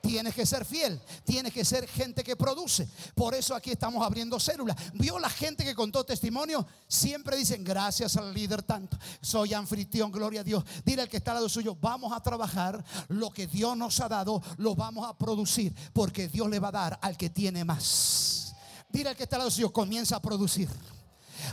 Tienes 0.00 0.34
que 0.34 0.46
ser 0.46 0.64
fiel, 0.64 1.00
tienes 1.24 1.52
que 1.52 1.64
ser 1.64 1.86
gente 1.88 2.22
que 2.22 2.36
produce. 2.36 2.88
Por 3.14 3.34
eso 3.34 3.54
aquí 3.54 3.70
estamos 3.70 4.04
abriendo 4.04 4.38
células. 4.40 4.76
Vio 4.94 5.18
la 5.18 5.30
gente 5.30 5.64
que 5.64 5.74
contó 5.74 6.04
testimonio, 6.04 6.66
siempre 6.88 7.36
dicen 7.36 7.64
gracias 7.64 8.16
al 8.16 8.32
líder 8.32 8.62
tanto. 8.62 8.98
Soy 9.20 9.54
anfitrión, 9.54 10.10
gloria 10.10 10.40
a 10.40 10.44
Dios. 10.44 10.64
Dile 10.84 11.02
al 11.02 11.08
que 11.08 11.18
está 11.18 11.32
al 11.32 11.36
lado 11.36 11.48
suyo, 11.48 11.76
vamos 11.80 12.12
a 12.12 12.22
trabajar 12.22 12.84
lo 13.08 13.30
que 13.30 13.46
Dios 13.46 13.76
nos 13.76 14.00
ha 14.00 14.08
dado, 14.08 14.42
lo 14.58 14.74
vamos 14.74 15.08
a 15.08 15.16
producir, 15.16 15.74
porque 15.92 16.28
Dios 16.28 16.48
le 16.48 16.58
va 16.58 16.68
a 16.68 16.72
dar 16.72 16.98
al 17.02 17.16
que 17.16 17.30
tiene 17.30 17.64
más. 17.64 18.54
Dile 18.88 19.10
al 19.10 19.16
que 19.16 19.24
está 19.24 19.36
al 19.36 19.40
lado 19.40 19.50
suyo, 19.50 19.72
comienza 19.72 20.16
a 20.16 20.22
producir. 20.22 20.68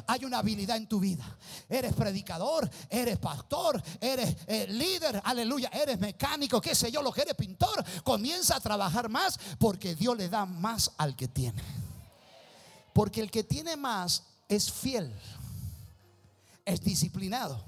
Hay 0.08 0.26
una 0.26 0.40
habilidad 0.40 0.78
en 0.78 0.88
tu 0.88 1.00
vida. 1.00 1.38
Eres 1.70 1.94
predicador, 1.94 2.70
eres 2.90 3.18
pastor, 3.18 3.82
eres 4.00 4.36
eh, 4.48 4.68
líder, 4.68 5.22
aleluya, 5.24 5.70
eres 5.74 6.00
mecánico, 6.00 6.62
qué 6.62 6.76
sé 6.76 6.92
yo, 6.92 7.02
lo 7.02 7.12
que 7.12 7.22
eres 7.22 7.36
pintor. 7.36 7.84
Comienza 8.04 8.56
a 8.56 8.60
trabajar 8.60 9.10
más 9.10 9.40
porque 9.58 9.96
Dios 9.96 10.18
le 10.18 10.30
da 10.30 10.46
más 10.46 10.92
al 10.98 11.16
que 11.16 11.28
tiene. 11.28 11.62
Porque 12.94 13.22
el 13.22 13.32
que 13.32 13.44
tiene 13.44 13.78
más 13.78 14.24
es 14.48 14.72
fiel, 14.72 15.14
es 16.66 16.82
disciplinado, 16.82 17.64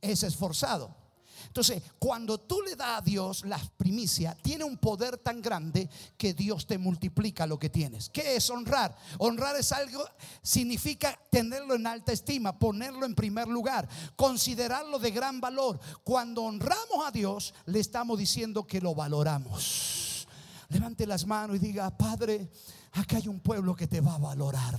es 0.00 0.22
esforzado. 0.22 1.05
Entonces, 1.46 1.82
cuando 1.98 2.38
tú 2.38 2.60
le 2.62 2.76
das 2.76 2.98
a 2.98 3.00
Dios 3.00 3.44
las 3.44 3.68
primicias, 3.70 4.36
tiene 4.42 4.64
un 4.64 4.76
poder 4.76 5.18
tan 5.18 5.40
grande 5.40 5.88
que 6.16 6.34
Dios 6.34 6.66
te 6.66 6.78
multiplica 6.78 7.46
lo 7.46 7.58
que 7.58 7.70
tienes. 7.70 8.08
¿Qué 8.10 8.36
es 8.36 8.50
honrar? 8.50 8.96
Honrar 9.18 9.56
es 9.56 9.72
algo, 9.72 10.04
significa 10.42 11.18
tenerlo 11.30 11.74
en 11.74 11.86
alta 11.86 12.12
estima, 12.12 12.58
ponerlo 12.58 13.06
en 13.06 13.14
primer 13.14 13.48
lugar, 13.48 13.88
considerarlo 14.16 14.98
de 14.98 15.10
gran 15.10 15.40
valor. 15.40 15.80
Cuando 16.04 16.42
honramos 16.42 17.06
a 17.06 17.10
Dios, 17.10 17.54
le 17.66 17.80
estamos 17.80 18.18
diciendo 18.18 18.66
que 18.66 18.80
lo 18.80 18.94
valoramos. 18.94 20.26
Levante 20.68 21.06
las 21.06 21.26
manos 21.26 21.56
y 21.56 21.60
diga, 21.60 21.96
Padre, 21.96 22.50
acá 22.92 23.18
hay 23.18 23.28
un 23.28 23.40
pueblo 23.40 23.74
que 23.74 23.86
te 23.86 24.00
va 24.00 24.14
a 24.14 24.18
valorar. 24.18 24.78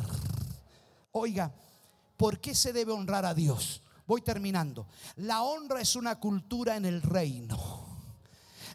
Oiga, 1.12 1.51
¿por 2.17 2.39
qué 2.39 2.53
se 2.53 2.73
debe 2.73 2.91
honrar 2.91 3.25
a 3.25 3.34
Dios? 3.34 3.82
Voy 4.08 4.22
terminando. 4.22 4.88
La 5.17 5.43
honra 5.43 5.82
es 5.82 5.96
una 5.96 6.17
cultura 6.20 6.78
en 6.78 6.86
el 6.86 7.02
reino. 7.02 7.86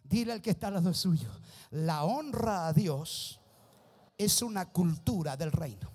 Dile 0.04 0.32
al 0.32 0.42
que 0.42 0.50
está 0.50 0.68
al 0.68 0.74
lado 0.74 0.92
suyo. 0.92 1.28
La 1.70 2.04
honra 2.04 2.68
a 2.68 2.72
Dios 2.74 3.40
es 4.18 4.42
una 4.42 4.68
cultura 4.70 5.36
del 5.36 5.50
reino. 5.50 5.90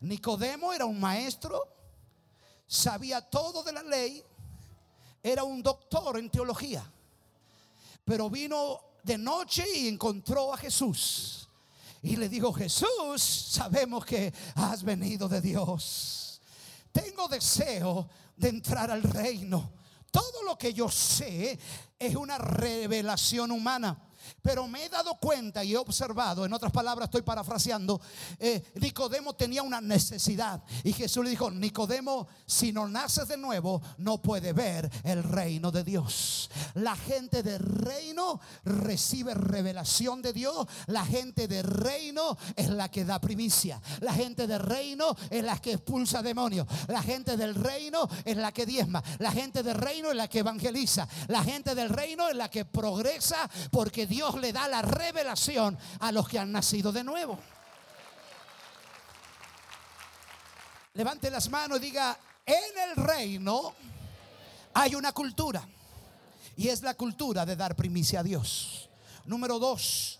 Nicodemo 0.00 0.72
era 0.72 0.84
un 0.84 1.00
maestro, 1.00 1.62
sabía 2.66 3.20
todo 3.22 3.62
de 3.62 3.72
la 3.72 3.82
ley, 3.82 4.22
era 5.22 5.44
un 5.44 5.62
doctor 5.62 6.18
en 6.18 6.30
teología, 6.30 6.84
pero 8.04 8.30
vino 8.30 8.80
de 9.02 9.18
noche 9.18 9.64
y 9.74 9.88
encontró 9.88 10.52
a 10.52 10.56
Jesús. 10.56 11.48
Y 12.02 12.16
le 12.16 12.28
dijo, 12.30 12.52
Jesús, 12.52 13.22
sabemos 13.22 14.06
que 14.06 14.32
has 14.54 14.82
venido 14.82 15.28
de 15.28 15.40
Dios. 15.40 16.40
Tengo 16.92 17.28
deseo 17.28 18.08
de 18.40 18.48
entrar 18.48 18.90
al 18.90 19.02
reino. 19.02 19.72
Todo 20.10 20.42
lo 20.44 20.58
que 20.58 20.72
yo 20.72 20.88
sé 20.88 21.58
es 21.98 22.16
una 22.16 22.38
revelación 22.38 23.50
humana. 23.50 23.96
Pero 24.42 24.66
me 24.66 24.84
he 24.84 24.88
dado 24.88 25.16
cuenta 25.18 25.64
y 25.64 25.72
he 25.72 25.76
observado, 25.76 26.44
en 26.44 26.52
otras 26.52 26.72
palabras 26.72 27.06
estoy 27.06 27.22
parafraseando, 27.22 28.00
eh, 28.38 28.62
Nicodemo 28.74 29.34
tenía 29.34 29.62
una 29.62 29.80
necesidad. 29.80 30.62
Y 30.84 30.92
Jesús 30.92 31.24
le 31.24 31.30
dijo, 31.30 31.50
Nicodemo, 31.50 32.28
si 32.46 32.72
no 32.72 32.88
naces 32.88 33.28
de 33.28 33.36
nuevo, 33.36 33.82
no 33.98 34.20
puede 34.22 34.52
ver 34.52 34.90
el 35.04 35.22
reino 35.22 35.70
de 35.70 35.84
Dios. 35.84 36.50
La 36.74 36.96
gente 36.96 37.42
del 37.42 37.58
reino 37.58 38.40
recibe 38.64 39.34
revelación 39.34 40.22
de 40.22 40.32
Dios. 40.32 40.66
La 40.86 41.04
gente 41.04 41.48
del 41.48 41.64
reino 41.64 42.36
es 42.56 42.68
la 42.70 42.90
que 42.90 43.04
da 43.04 43.20
primicia. 43.20 43.80
La 44.00 44.12
gente 44.12 44.46
del 44.46 44.60
reino 44.60 45.16
es 45.30 45.44
la 45.44 45.58
que 45.58 45.72
expulsa 45.72 46.22
demonios. 46.22 46.66
La 46.88 47.02
gente 47.02 47.36
del 47.36 47.54
reino 47.54 48.08
es 48.24 48.36
la 48.36 48.52
que 48.52 48.66
diezma. 48.66 49.02
La 49.18 49.32
gente 49.32 49.62
del 49.62 49.74
reino 49.74 50.10
es 50.10 50.16
la 50.16 50.28
que 50.28 50.40
evangeliza. 50.40 51.08
La 51.28 51.42
gente 51.42 51.74
del 51.74 51.88
reino 51.88 52.28
es 52.28 52.36
la 52.36 52.50
que 52.50 52.64
progresa 52.64 53.48
porque 53.70 54.06
Dios 54.10 54.34
le 54.40 54.52
da 54.52 54.66
la 54.66 54.82
revelación 54.82 55.78
a 56.00 56.10
los 56.10 56.28
que 56.28 56.40
han 56.40 56.50
nacido 56.50 56.90
de 56.90 57.04
nuevo. 57.04 57.38
Levante 60.94 61.30
las 61.30 61.48
manos 61.48 61.78
y 61.78 61.82
diga, 61.82 62.18
en 62.44 62.90
el 62.90 62.96
reino 62.96 63.72
hay 64.74 64.96
una 64.96 65.12
cultura. 65.12 65.66
Y 66.56 66.68
es 66.68 66.82
la 66.82 66.94
cultura 66.94 67.46
de 67.46 67.54
dar 67.54 67.76
primicia 67.76 68.20
a 68.20 68.22
Dios. 68.24 68.90
Número 69.26 69.60
dos, 69.60 70.18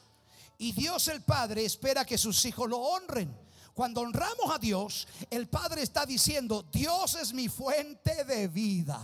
y 0.57 0.71
Dios 0.71 1.09
el 1.09 1.23
Padre 1.23 1.65
espera 1.65 2.05
que 2.05 2.17
sus 2.17 2.45
hijos 2.45 2.69
lo 2.69 2.79
honren. 2.79 3.37
Cuando 3.75 4.03
honramos 4.03 4.55
a 4.55 4.59
Dios, 4.59 5.09
el 5.31 5.49
Padre 5.49 5.83
está 5.83 6.07
diciendo, 6.07 6.65
Dios 6.71 7.17
es 7.17 7.33
mi 7.33 7.49
fuente 7.49 8.25
de 8.25 8.47
vida. 8.47 9.01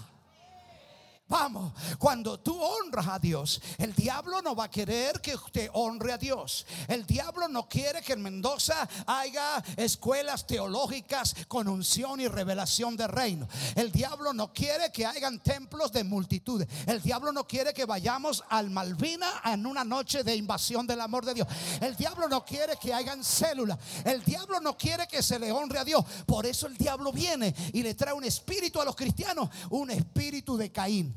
Vamos, 1.28 1.72
cuando 1.98 2.38
tú 2.38 2.56
honras 2.56 3.08
a 3.08 3.18
Dios, 3.18 3.60
el 3.78 3.92
diablo 3.94 4.40
no 4.42 4.54
va 4.54 4.64
a 4.64 4.70
querer 4.70 5.20
que 5.20 5.34
usted 5.34 5.68
honre 5.72 6.12
a 6.12 6.18
Dios. 6.18 6.64
El 6.86 7.04
diablo 7.04 7.48
no 7.48 7.68
quiere 7.68 8.00
que 8.00 8.12
en 8.12 8.22
Mendoza 8.22 8.88
haya 9.06 9.56
escuelas 9.76 10.46
teológicas 10.46 11.34
con 11.48 11.66
unción 11.66 12.20
y 12.20 12.28
revelación 12.28 12.96
de 12.96 13.08
reino. 13.08 13.48
El 13.74 13.90
diablo 13.90 14.32
no 14.32 14.52
quiere 14.52 14.92
que 14.92 15.04
hayan 15.04 15.40
templos 15.40 15.90
de 15.90 16.04
multitudes. 16.04 16.68
El 16.86 17.02
diablo 17.02 17.32
no 17.32 17.44
quiere 17.44 17.74
que 17.74 17.86
vayamos 17.86 18.44
al 18.48 18.70
Malvina 18.70 19.28
en 19.46 19.66
una 19.66 19.82
noche 19.82 20.22
de 20.22 20.36
invasión 20.36 20.86
del 20.86 21.00
amor 21.00 21.24
de 21.24 21.34
Dios. 21.34 21.48
El 21.80 21.96
diablo 21.96 22.28
no 22.28 22.44
quiere 22.44 22.76
que 22.76 22.94
hayan 22.94 23.24
células. 23.24 23.80
El 24.04 24.22
diablo 24.22 24.60
no 24.60 24.78
quiere 24.78 25.08
que 25.08 25.24
se 25.24 25.40
le 25.40 25.50
honre 25.50 25.80
a 25.80 25.84
Dios. 25.84 26.04
Por 26.24 26.46
eso 26.46 26.68
el 26.68 26.76
diablo 26.76 27.10
viene 27.10 27.52
y 27.72 27.82
le 27.82 27.94
trae 27.94 28.14
un 28.14 28.22
espíritu 28.22 28.80
a 28.80 28.84
los 28.84 28.94
cristianos, 28.94 29.50
un 29.70 29.90
espíritu 29.90 30.56
de 30.56 30.70
Caín. 30.70 31.15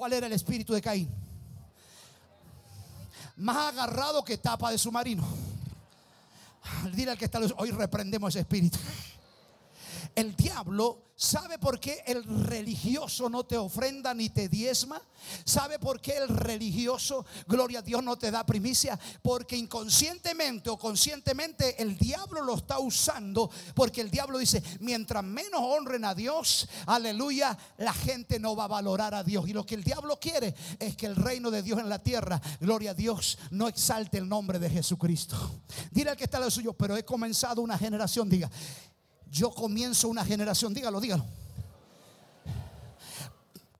¿Cuál 0.00 0.14
era 0.14 0.26
el 0.28 0.32
espíritu 0.32 0.72
de 0.72 0.80
Caín? 0.80 1.10
Más 3.36 3.74
agarrado 3.74 4.24
que 4.24 4.38
tapa 4.38 4.70
de 4.70 4.78
submarino. 4.78 5.22
Dile 6.94 7.10
al 7.10 7.18
que 7.18 7.26
está 7.26 7.38
hoy 7.58 7.70
reprendemos 7.70 8.30
ese 8.30 8.40
espíritu. 8.40 8.78
El 10.20 10.36
diablo 10.36 11.10
¿Sabe 11.20 11.58
por 11.58 11.78
qué 11.78 12.02
el 12.06 12.24
religioso 12.24 13.28
no 13.28 13.44
te 13.44 13.58
ofrenda 13.58 14.14
ni 14.14 14.30
te 14.30 14.48
diezma? 14.48 15.02
¿Sabe 15.44 15.78
por 15.78 16.00
qué 16.00 16.16
el 16.16 16.28
religioso, 16.28 17.26
gloria 17.46 17.80
a 17.80 17.82
Dios, 17.82 18.02
no 18.02 18.16
te 18.16 18.30
da 18.30 18.46
primicia? 18.46 18.98
Porque 19.20 19.54
inconscientemente 19.54 20.70
o 20.70 20.78
conscientemente 20.78 21.82
el 21.82 21.98
diablo 21.98 22.40
lo 22.42 22.54
está 22.54 22.78
usando. 22.78 23.50
Porque 23.74 24.00
el 24.00 24.10
diablo 24.10 24.38
dice, 24.38 24.62
mientras 24.80 25.22
menos 25.22 25.60
honren 25.60 26.06
a 26.06 26.14
Dios, 26.14 26.66
aleluya, 26.86 27.54
la 27.76 27.92
gente 27.92 28.40
no 28.40 28.56
va 28.56 28.64
a 28.64 28.68
valorar 28.68 29.14
a 29.14 29.22
Dios. 29.22 29.46
Y 29.46 29.52
lo 29.52 29.66
que 29.66 29.74
el 29.74 29.84
diablo 29.84 30.18
quiere 30.18 30.54
es 30.78 30.96
que 30.96 31.04
el 31.04 31.16
reino 31.16 31.50
de 31.50 31.62
Dios 31.62 31.78
en 31.80 31.90
la 31.90 32.02
tierra, 32.02 32.40
gloria 32.60 32.92
a 32.92 32.94
Dios, 32.94 33.36
no 33.50 33.68
exalte 33.68 34.16
el 34.16 34.26
nombre 34.26 34.58
de 34.58 34.70
Jesucristo. 34.70 35.36
Dile 35.90 36.08
al 36.08 36.16
que 36.16 36.24
está 36.24 36.40
lo 36.40 36.50
suyo, 36.50 36.72
pero 36.72 36.96
he 36.96 37.04
comenzado 37.04 37.60
una 37.60 37.76
generación, 37.76 38.30
diga, 38.30 38.50
yo 39.30 39.50
comienzo 39.50 40.08
una 40.08 40.24
generación, 40.24 40.74
dígalo, 40.74 41.00
dígalo. 41.00 41.24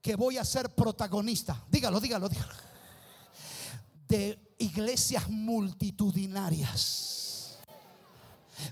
Que 0.00 0.16
voy 0.16 0.38
a 0.38 0.44
ser 0.44 0.74
protagonista, 0.74 1.62
dígalo, 1.68 2.00
dígalo, 2.00 2.28
dígalo. 2.28 2.54
De 4.08 4.54
iglesias 4.58 5.28
multitudinarias. 5.28 7.10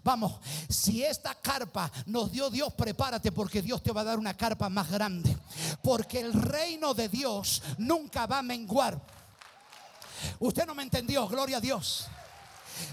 Vamos, 0.05 0.35
si 0.69 1.03
esta 1.03 1.35
carpa 1.35 1.91
nos 2.07 2.31
dio 2.31 2.51
Dios, 2.51 2.73
prepárate 2.75 3.33
porque 3.33 3.63
Dios 3.63 3.83
te 3.83 3.93
va 3.93 4.03
a 4.03 4.05
dar 4.05 4.19
una 4.19 4.37
carpa 4.37 4.69
más 4.69 4.91
grande. 4.91 5.37
Porque 5.83 6.21
el 6.21 6.33
reino 6.33 6.95
de 6.95 7.09
Dios 7.09 7.63
nunca 7.79 8.27
va 8.27 8.39
a 8.39 8.43
menguar. 8.43 9.01
Usted 10.39 10.67
no 10.67 10.75
me 10.75 10.83
entendió, 10.83 11.27
gloria 11.27 11.59
a 11.59 11.61
Dios. 11.61 12.07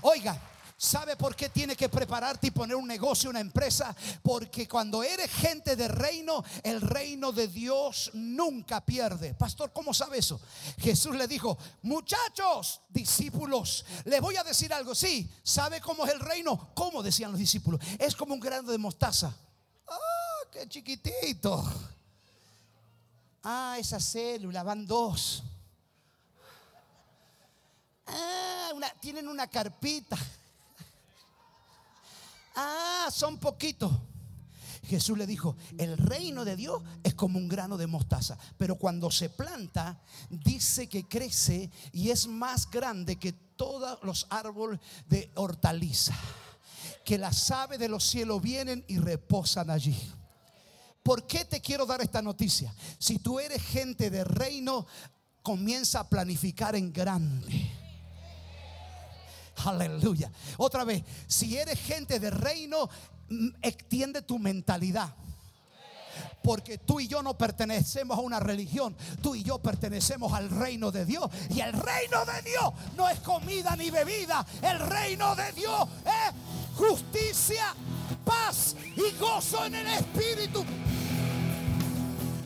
Oiga, 0.02 0.40
¿Sabe 0.78 1.16
por 1.16 1.38
qué 1.38 1.48
tiene 1.48 1.74
que 1.76 1.88
prepararte 1.88 2.48
y 2.48 2.52
poner 2.52 2.76
un 2.76 2.86
negocio, 2.86 3.30
una 3.30 3.40
empresa? 3.40 3.96
Porque 4.22 4.68
cuando 4.68 5.04
eres 5.04 5.32
gente 5.32 5.78
de 5.78 5.88
reino, 5.88 6.44
el 6.64 6.82
reino 6.82 7.32
de 7.32 7.48
Dios 7.48 8.12
nunca 8.14 8.84
pierde. 8.84 9.34
Pastor, 9.36 9.72
¿cómo 9.72 9.94
sabe 9.94 10.18
eso? 10.18 10.40
Jesús 10.78 11.16
le 11.16 11.30
dijo, 11.30 11.58
muchachos, 11.84 12.82
discípulos, 12.90 13.86
le 14.04 14.20
voy 14.20 14.36
a 14.36 14.44
decir 14.44 14.74
algo. 14.74 14.94
Sí, 14.94 15.32
¿sabe 15.44 15.80
cómo 15.80 16.06
es 16.06 16.12
el 16.12 16.20
reino? 16.20 16.72
¿Cómo 16.74 17.02
decían 17.02 17.32
los 17.32 17.40
discípulos? 17.40 17.80
Es 17.98 18.14
como 18.14 18.34
un 18.34 18.42
grano 18.42 18.70
de 18.70 18.78
mostaza. 18.78 19.34
Ah, 19.88 20.50
qué 20.52 20.68
chiquitito. 20.68 21.64
Ah, 23.44 23.78
esa 23.80 24.02
célula, 24.02 24.62
van 24.62 24.86
dos. 24.86 25.42
Ah, 28.08 28.72
tienen 29.00 29.30
una 29.30 29.48
carpita. 29.48 30.18
Ah, 32.56 33.10
son 33.12 33.38
poquitos. 33.38 33.92
Jesús 34.86 35.18
le 35.18 35.26
dijo, 35.26 35.56
el 35.78 35.98
reino 35.98 36.46
de 36.46 36.56
Dios 36.56 36.82
es 37.04 37.16
como 37.16 37.40
un 37.40 37.48
grano 37.48 37.76
de 37.78 37.88
mostaza, 37.88 38.38
pero 38.58 38.76
cuando 38.76 39.10
se 39.10 39.30
planta, 39.30 40.00
dice 40.30 40.88
que 40.88 41.08
crece 41.08 41.72
y 41.92 42.12
es 42.12 42.28
más 42.28 42.70
grande 42.70 43.18
que 43.18 43.34
todos 43.34 43.98
los 44.04 44.28
árboles 44.30 44.80
de 45.08 45.32
hortaliza, 45.36 46.16
que 47.04 47.18
las 47.18 47.50
aves 47.52 47.80
de 47.80 47.90
los 47.90 48.04
cielos 48.04 48.42
vienen 48.42 48.86
y 48.88 49.00
reposan 49.00 49.70
allí. 49.70 49.98
¿Por 51.02 51.26
qué 51.26 51.46
te 51.46 51.62
quiero 51.62 51.86
dar 51.86 52.02
esta 52.02 52.22
noticia? 52.22 52.74
Si 53.00 53.20
tú 53.20 53.40
eres 53.40 53.62
gente 53.64 54.10
de 54.10 54.24
reino, 54.24 54.86
comienza 55.42 56.02
a 56.02 56.10
planificar 56.10 56.76
en 56.76 56.92
grande. 56.92 57.72
Aleluya. 59.64 60.32
Otra 60.58 60.84
vez, 60.84 61.04
si 61.28 61.58
eres 61.58 61.80
gente 61.80 62.20
de 62.20 62.30
reino, 62.30 62.90
mm, 63.30 63.50
extiende 63.62 64.22
tu 64.22 64.40
mentalidad. 64.40 65.14
Porque 66.44 66.78
tú 66.78 67.00
y 67.00 67.08
yo 67.08 67.24
no 67.24 67.38
pertenecemos 67.38 68.18
a 68.18 68.22
una 68.22 68.40
religión, 68.40 68.96
tú 69.22 69.36
y 69.36 69.44
yo 69.44 69.60
pertenecemos 69.60 70.32
al 70.34 70.50
reino 70.50 70.92
de 70.92 71.06
Dios. 71.06 71.30
Y 71.50 71.60
el 71.60 71.74
reino 71.74 72.24
de 72.26 72.42
Dios 72.44 72.74
no 72.96 73.10
es 73.10 73.20
comida 73.20 73.76
ni 73.76 73.90
bebida, 73.90 74.46
el 74.62 74.80
reino 74.80 75.36
de 75.36 75.52
Dios 75.54 75.88
es 76.06 76.78
justicia, 76.78 77.74
paz 78.24 78.76
y 78.96 79.18
gozo 79.20 79.66
en 79.66 79.76
el 79.76 79.88
Espíritu. 79.88 80.64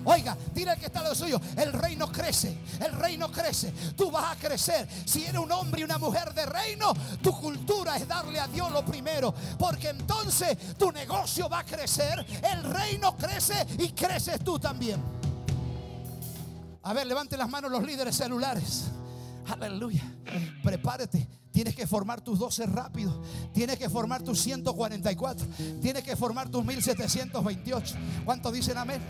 Oiga, 0.05 0.37
dile 0.53 0.71
al 0.71 0.79
que 0.79 0.85
está 0.85 1.03
lo 1.03 1.13
suyo, 1.13 1.39
el 1.57 1.73
reino 1.73 2.11
crece, 2.11 2.57
el 2.79 2.93
reino 2.93 3.31
crece, 3.31 3.71
tú 3.95 4.09
vas 4.09 4.31
a 4.31 4.39
crecer. 4.39 4.87
Si 5.05 5.25
eres 5.25 5.39
un 5.39 5.51
hombre 5.51 5.81
y 5.81 5.83
una 5.83 5.97
mujer 5.97 6.33
de 6.33 6.45
reino, 6.45 6.93
tu 7.21 7.31
cultura 7.39 7.97
es 7.97 8.07
darle 8.07 8.39
a 8.39 8.47
Dios 8.47 8.71
lo 8.71 8.85
primero, 8.85 9.33
porque 9.57 9.89
entonces 9.89 10.77
tu 10.77 10.91
negocio 10.91 11.49
va 11.49 11.59
a 11.59 11.65
crecer, 11.65 12.25
el 12.43 12.63
reino 12.63 13.15
crece 13.17 13.65
y 13.77 13.89
creces 13.89 14.43
tú 14.43 14.57
también. 14.57 15.01
A 16.83 16.93
ver, 16.93 17.05
levante 17.05 17.35
las 17.37 17.49
manos 17.49 17.69
los 17.69 17.83
líderes 17.83 18.15
celulares. 18.15 18.85
Aleluya. 19.47 20.03
Prepárate. 20.63 21.27
Tienes 21.51 21.75
que 21.75 21.87
formar 21.87 22.21
tus 22.21 22.39
12 22.39 22.67
rápidos. 22.67 23.19
Tienes 23.53 23.77
que 23.77 23.89
formar 23.89 24.21
tus 24.21 24.39
144. 24.41 25.45
Tienes 25.81 26.03
que 26.03 26.15
formar 26.15 26.49
tus 26.49 26.63
1728. 26.63 27.95
¿Cuántos 28.23 28.53
dicen 28.53 28.77
amén? 28.77 29.01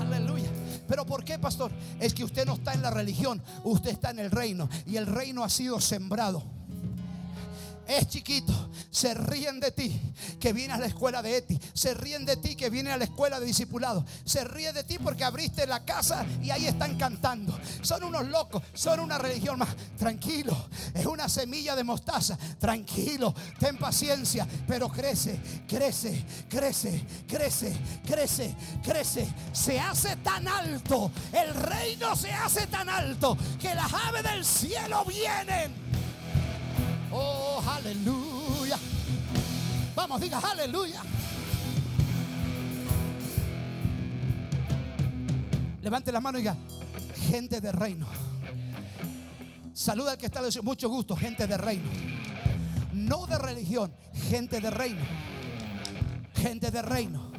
Aleluya. 0.00 0.50
Pero 0.88 1.04
¿por 1.04 1.24
qué, 1.24 1.38
pastor? 1.38 1.72
Es 2.00 2.14
que 2.14 2.24
usted 2.24 2.46
no 2.46 2.54
está 2.54 2.72
en 2.72 2.82
la 2.82 2.90
religión, 2.90 3.42
usted 3.64 3.90
está 3.90 4.10
en 4.10 4.20
el 4.20 4.30
reino 4.30 4.68
y 4.86 4.96
el 4.96 5.06
reino 5.06 5.42
ha 5.42 5.50
sido 5.50 5.80
sembrado. 5.80 6.42
es 7.88 8.08
chiquito, 8.08 8.52
se 8.90 9.14
ríen 9.14 9.60
de 9.60 9.70
ti 9.70 10.00
que 10.40 10.52
viene 10.52 10.74
a 10.74 10.78
la 10.78 10.86
escuela 10.86 11.22
de 11.22 11.36
Eti, 11.36 11.58
se 11.72 11.94
ríen 11.94 12.24
de 12.24 12.36
ti 12.36 12.56
que 12.56 12.68
viene 12.68 12.90
a 12.90 12.96
la 12.96 13.04
escuela 13.04 13.38
de 13.38 13.46
discipulado, 13.46 14.04
se 14.24 14.42
ríen 14.44 14.74
de 14.74 14.84
ti 14.84 14.98
porque 14.98 15.24
abriste 15.24 15.66
la 15.66 15.84
casa 15.84 16.26
y 16.42 16.50
ahí 16.50 16.66
están 16.66 16.96
cantando. 16.96 17.56
Son 17.86 18.02
unos 18.02 18.26
locos, 18.26 18.62
son 18.74 19.00
una 19.00 19.16
religión 19.16 19.58
más. 19.58 19.68
Tranquilo, 19.96 20.56
es 20.92 21.06
una 21.06 21.28
semilla 21.28 21.76
de 21.76 21.84
mostaza. 21.84 22.36
Tranquilo, 22.58 23.34
ten 23.58 23.76
paciencia, 23.76 24.46
pero 24.66 24.88
crece, 24.88 25.40
crece, 25.68 26.24
crece, 26.48 27.04
crece, 27.28 27.76
crece, 28.04 28.54
crece. 28.82 29.28
Se 29.52 29.78
hace 29.78 30.16
tan 30.16 30.48
alto, 30.48 31.10
el 31.32 31.54
reino 31.54 32.16
se 32.16 32.32
hace 32.32 32.66
tan 32.66 32.88
alto 32.88 33.38
que 33.60 33.74
las 33.74 33.92
aves 33.92 34.22
del 34.24 34.44
cielo 34.44 35.04
vienen 35.04 35.86
Oh, 37.12 37.62
aleluya. 37.66 38.78
Vamos, 39.94 40.20
diga 40.20 40.38
aleluya. 40.38 41.02
Levante 45.82 46.10
la 46.12 46.20
mano 46.20 46.38
y 46.38 46.42
diga, 46.42 46.56
gente 47.26 47.60
de 47.60 47.72
reino. 47.72 48.06
Saluda 49.74 50.12
al 50.12 50.18
que 50.18 50.26
está 50.26 50.42
diciendo, 50.42 50.68
mucho 50.68 50.88
gusto, 50.88 51.16
gente 51.16 51.46
de 51.46 51.56
reino. 51.58 51.88
No 52.92 53.26
de 53.26 53.38
religión, 53.38 53.92
gente 54.30 54.60
de 54.60 54.70
reino. 54.70 55.02
Gente 56.34 56.70
de 56.70 56.82
reino. 56.82 57.30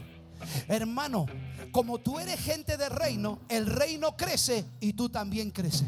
Hermano, 0.68 1.26
como 1.72 2.00
tú 2.00 2.20
eres 2.20 2.40
gente 2.40 2.78
de 2.78 2.90
reino, 2.90 3.40
el 3.50 3.66
reino 3.66 4.16
crece 4.16 4.66
y 4.80 4.94
tú 4.94 5.10
también 5.10 5.52
creces. 5.52 5.88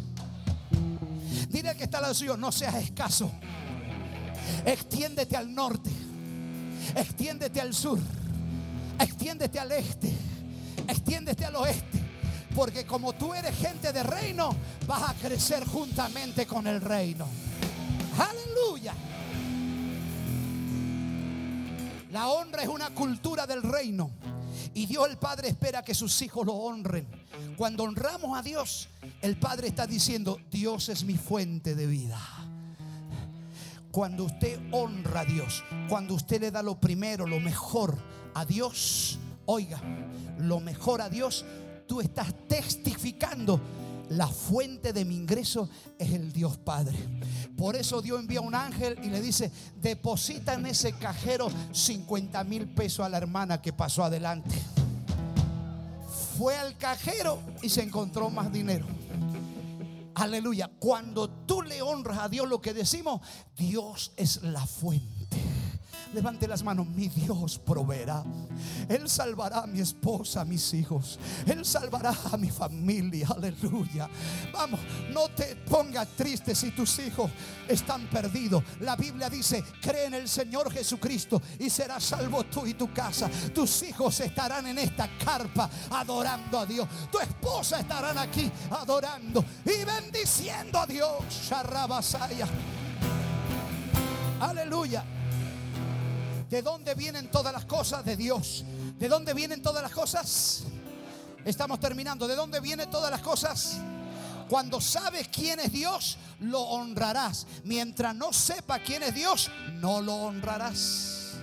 Dile 1.49 1.69
al 1.69 1.77
que 1.77 1.83
está 1.83 1.97
al 1.97 2.13
lado 2.13 2.37
no 2.37 2.51
seas 2.51 2.75
escaso. 2.75 3.31
Extiéndete 4.65 5.35
al 5.35 5.53
norte. 5.53 5.89
Extiéndete 6.95 7.61
al 7.61 7.73
sur. 7.73 7.99
Extiéndete 8.99 9.59
al 9.59 9.71
este. 9.71 10.11
Extiéndete 10.87 11.45
al 11.45 11.55
oeste. 11.57 12.08
Porque 12.59 12.85
como 12.85 13.13
tú 13.13 13.33
eres 13.33 13.57
gente 13.57 13.93
de 13.93 14.03
reino, 14.03 14.53
vas 14.85 15.11
a 15.11 15.13
crecer 15.13 15.65
juntamente 15.65 16.45
con 16.45 16.67
el 16.67 16.81
reino. 16.81 17.25
Aleluya. 18.17 18.93
La 22.11 22.27
honra 22.27 22.63
es 22.63 22.67
una 22.67 22.89
cultura 22.89 23.47
del 23.47 23.63
reino. 23.63 24.11
Y 24.73 24.87
Dios 24.87 25.07
el 25.09 25.15
Padre 25.15 25.47
espera 25.47 25.83
que 25.83 25.95
sus 25.95 26.21
hijos 26.21 26.45
lo 26.45 26.51
honren. 26.51 27.07
Cuando 27.55 27.85
honramos 27.85 28.37
a 28.37 28.41
Dios, 28.41 28.89
el 29.21 29.39
Padre 29.39 29.69
está 29.69 29.87
diciendo, 29.87 30.37
Dios 30.51 30.89
es 30.89 31.05
mi 31.05 31.15
fuente 31.15 31.75
de 31.75 31.87
vida. 31.87 32.19
Cuando 33.89 34.25
usted 34.25 34.59
honra 34.71 35.21
a 35.21 35.25
Dios, 35.25 35.63
cuando 35.87 36.13
usted 36.13 36.41
le 36.41 36.51
da 36.51 36.61
lo 36.61 36.77
primero, 36.77 37.25
lo 37.25 37.39
mejor 37.39 37.97
a 38.33 38.43
Dios, 38.43 39.17
oiga, 39.45 39.79
lo 40.39 40.59
mejor 40.59 41.01
a 41.01 41.09
Dios, 41.09 41.45
tú 41.89 41.99
estás 41.99 42.33
testificando. 42.47 43.59
La 44.09 44.27
fuente 44.27 44.93
de 44.93 45.05
mi 45.05 45.15
ingreso 45.15 45.69
es 45.97 46.11
el 46.11 46.31
Dios 46.31 46.57
Padre. 46.57 46.97
Por 47.57 47.75
eso 47.75 48.01
Dios 48.01 48.19
envía 48.19 48.41
un 48.41 48.55
ángel 48.55 48.97
y 49.03 49.09
le 49.09 49.21
dice, 49.21 49.51
deposita 49.81 50.53
en 50.53 50.67
ese 50.67 50.93
cajero 50.93 51.49
50 51.71 52.43
mil 52.43 52.67
pesos 52.67 53.05
a 53.05 53.09
la 53.09 53.17
hermana 53.17 53.61
que 53.61 53.73
pasó 53.73 54.03
adelante. 54.03 54.55
Fue 56.37 56.55
al 56.55 56.77
cajero 56.77 57.39
y 57.61 57.69
se 57.69 57.83
encontró 57.83 58.29
más 58.29 58.51
dinero. 58.51 58.85
Aleluya. 60.15 60.69
Cuando 60.79 61.29
tú 61.29 61.61
le 61.61 61.81
honras 61.81 62.19
a 62.19 62.29
Dios 62.29 62.47
lo 62.47 62.61
que 62.61 62.73
decimos, 62.73 63.21
Dios 63.57 64.11
es 64.15 64.43
la 64.43 64.65
fuente. 64.65 65.18
Levante 66.13 66.47
las 66.47 66.63
manos, 66.63 66.87
mi 66.87 67.07
Dios 67.07 67.59
proveerá. 67.59 68.23
Él 68.87 69.07
salvará 69.07 69.59
a 69.59 69.67
mi 69.67 69.79
esposa, 69.79 70.41
a 70.41 70.45
mis 70.45 70.73
hijos. 70.73 71.19
Él 71.45 71.63
salvará 71.63 72.13
a 72.31 72.37
mi 72.37 72.49
familia. 72.49 73.27
Aleluya. 73.35 74.09
Vamos, 74.51 74.79
no 75.11 75.29
te 75.29 75.55
pongas 75.55 76.07
triste 76.15 76.55
si 76.55 76.71
tus 76.71 76.97
hijos 76.99 77.29
están 77.67 78.07
perdidos. 78.09 78.63
La 78.79 78.95
Biblia 78.95 79.29
dice, 79.29 79.63
cree 79.81 80.05
en 80.05 80.15
el 80.15 80.27
Señor 80.27 80.71
Jesucristo 80.71 81.41
y 81.59 81.69
serás 81.69 82.03
salvo 82.03 82.43
tú 82.45 82.65
y 82.65 82.73
tu 82.73 82.91
casa. 82.91 83.29
Tus 83.53 83.83
hijos 83.83 84.19
estarán 84.19 84.65
en 84.65 84.79
esta 84.79 85.09
carpa 85.23 85.69
adorando 85.91 86.59
a 86.59 86.65
Dios. 86.65 86.87
Tu 87.11 87.19
esposa 87.19 87.81
estarán 87.81 88.17
aquí 88.17 88.51
adorando 88.71 89.45
y 89.63 89.83
bendiciendo 89.85 90.79
a 90.79 90.87
Dios. 90.87 91.51
Aleluya. 94.39 95.18
¿De 96.49 96.63
dónde 96.63 96.95
vienen 96.95 97.29
todas 97.29 97.53
las 97.53 97.65
cosas? 97.65 98.03
De 98.03 98.17
Dios. 98.17 98.65
¿De 98.97 99.07
dónde 99.07 99.35
vienen 99.35 99.61
todas 99.61 99.83
las 99.83 99.91
cosas? 99.91 100.63
Estamos 101.45 101.79
terminando. 101.79 102.27
¿De 102.27 102.35
dónde 102.35 102.59
vienen 102.59 102.89
todas 102.89 103.11
las 103.11 103.21
cosas? 103.21 103.77
Cuando 104.49 104.81
sabes 104.81 105.27
quién 105.27 105.59
es 105.59 105.71
Dios, 105.71 106.17
lo 106.39 106.61
honrarás. 106.61 107.45
Mientras 107.65 108.15
no 108.15 108.33
sepa 108.33 108.79
quién 108.79 109.03
es 109.03 109.13
Dios, 109.13 109.51
no 109.73 110.01
lo 110.01 110.15
honrarás. 110.15 111.35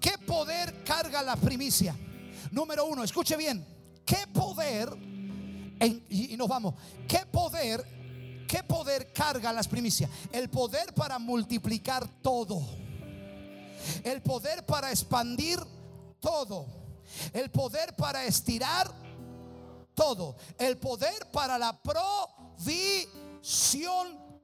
¿Qué 0.00 0.18
poder 0.18 0.82
carga 0.82 1.22
la 1.22 1.36
primicia? 1.36 1.94
Número 2.50 2.86
uno, 2.86 3.04
escuche 3.04 3.36
bien. 3.36 3.64
¿Qué 4.04 4.26
poder? 4.32 5.12
y 6.08 6.36
nos 6.36 6.46
vamos. 6.48 6.74
¿Qué 7.08 7.24
poder? 7.26 7.84
¿Qué 8.48 8.62
poder 8.64 9.12
carga 9.12 9.52
las 9.52 9.66
primicias? 9.68 10.10
El 10.32 10.50
poder 10.50 10.92
para 10.92 11.18
multiplicar 11.18 12.06
todo 12.20 12.82
el 14.04 14.22
poder 14.22 14.64
para 14.66 14.90
expandir 14.90 15.58
todo, 16.20 16.66
el 17.32 17.50
poder 17.50 17.94
para 17.96 18.24
estirar 18.24 18.92
todo, 19.94 20.36
el 20.58 20.78
poder 20.78 21.30
para 21.30 21.58
la 21.58 21.80
provisión 21.82 23.08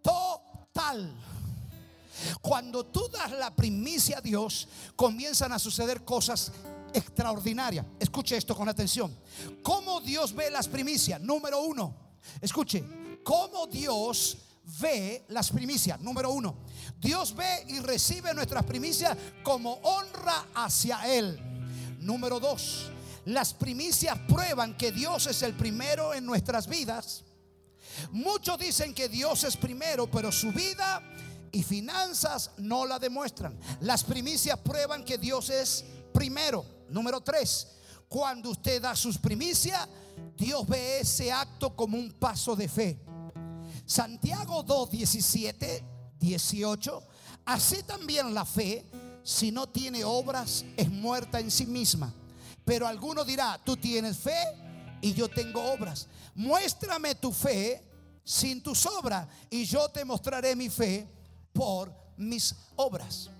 total. 0.03 1.15
Cuando 2.41 2.85
tú 2.85 3.09
das 3.09 3.31
la 3.33 3.55
primicia 3.55 4.19
a 4.19 4.21
Dios, 4.21 4.69
comienzan 4.97 5.53
a 5.53 5.59
suceder 5.59 6.05
cosas 6.05 6.53
extraordinarias. 6.93 7.87
Escuche 8.01 8.37
esto 8.37 8.57
con 8.57 8.69
atención. 8.69 9.17
¿Cómo 9.63 10.01
Dios 10.01 10.35
ve 10.35 10.51
las 10.51 10.67
primicias? 10.69 11.21
Número 11.21 11.61
uno, 11.63 11.95
escuche, 12.41 12.85
¿cómo 13.23 13.67
Dios 13.67 14.39
ve 14.81 15.25
las 15.29 15.51
primicias. 15.51 16.01
Número 16.01 16.31
uno, 16.31 16.57
Dios 17.01 17.35
ve 17.35 17.65
y 17.69 17.79
recibe 17.81 18.35
nuestras 18.35 18.65
primicias 18.65 19.17
como 19.43 19.75
honra 19.75 20.47
hacia 20.55 21.01
Él. 21.13 21.39
Número 22.01 22.39
dos, 22.39 22.91
las 23.25 23.53
primicias 23.53 24.19
prueban 24.29 24.77
que 24.77 24.93
Dios 24.93 25.27
es 25.27 25.43
el 25.43 25.55
primero 25.55 26.15
en 26.15 26.25
nuestras 26.25 26.67
vidas. 26.67 27.25
Muchos 28.13 28.59
dicen 28.59 28.95
que 28.95 29.09
Dios 29.09 29.45
es 29.45 29.57
primero, 29.57 30.11
pero 30.11 30.31
su 30.31 30.53
vida 30.53 31.03
y 31.51 31.63
finanzas 31.63 32.51
no 32.59 32.87
la 32.87 32.99
demuestran. 32.99 33.59
Las 33.81 34.05
primicias 34.05 34.59
prueban 34.59 35.05
que 35.05 35.19
Dios 35.19 35.51
es 35.51 35.85
primero. 36.13 36.65
Número 36.91 37.21
tres, 37.21 37.69
cuando 38.09 38.51
usted 38.51 38.81
da 38.81 38.95
sus 38.95 39.19
primicias, 39.19 39.89
Dios 40.37 40.67
ve 40.67 41.01
ese 41.01 41.33
acto 41.33 41.75
como 41.75 41.99
un 41.99 42.13
paso 42.13 42.55
de 42.55 42.69
fe. 42.69 42.99
Santiago 43.89 44.63
2, 44.63 44.91
17, 44.91 45.83
18. 46.21 47.03
Así 47.47 47.83
también 47.85 48.35
la 48.35 48.45
fe, 48.45 48.85
si 49.23 49.51
no 49.51 49.67
tiene 49.67 50.05
obras, 50.05 50.63
es 50.77 50.91
muerta 50.91 51.41
en 51.41 51.51
sí 51.51 51.65
misma. 51.65 52.13
Pero 52.67 52.87
alguno 52.87 53.25
dirá, 53.25 53.59
tú 53.65 53.79
tienes 53.79 54.19
fe 54.19 54.37
y 55.01 55.15
yo 55.15 55.27
tengo 55.31 55.73
obras. 55.73 56.07
Muéstrame 56.35 57.15
tu 57.15 57.33
fe 57.33 57.83
sin 58.23 58.63
tus 58.63 58.85
obras 58.85 59.27
y 59.49 59.65
yo 59.65 59.89
te 59.89 60.05
mostraré 60.05 60.55
mi 60.55 60.69
fe 60.69 61.09
por 61.55 61.91
mis 62.19 62.55
obras. 62.77 63.31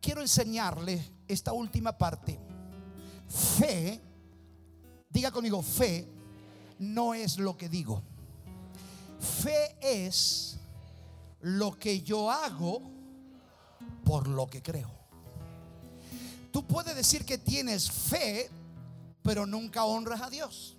Quiero 0.00 0.20
enseñarle 0.20 1.04
esta 1.26 1.52
última 1.52 1.98
parte. 1.98 2.38
Fe, 3.58 4.00
diga 5.08 5.32
conmigo, 5.32 5.60
fe 5.60 6.08
no 6.78 7.14
es 7.14 7.36
lo 7.36 7.56
que 7.56 7.68
digo. 7.68 8.00
Fe 9.20 9.76
es 9.80 10.56
lo 11.40 11.78
que 11.78 12.00
yo 12.02 12.30
hago 12.30 12.82
por 14.04 14.26
lo 14.26 14.46
que 14.46 14.62
creo. 14.62 14.90
Tú 16.50 16.66
puedes 16.66 16.96
decir 16.96 17.24
que 17.24 17.38
tienes 17.38 17.90
fe, 17.90 18.50
pero 19.22 19.46
nunca 19.46 19.84
honras 19.84 20.20
a 20.20 20.30
Dios. 20.30 20.76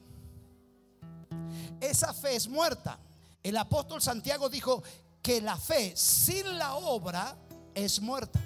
Esa 1.79 2.13
fe 2.13 2.35
es 2.35 2.47
muerta. 2.47 2.99
El 3.43 3.57
apóstol 3.57 4.01
Santiago 4.01 4.49
dijo 4.49 4.83
que 5.21 5.41
la 5.41 5.57
fe 5.57 5.93
sin 5.95 6.57
la 6.57 6.75
obra 6.75 7.35
es 7.73 8.01
muerta. 8.01 8.43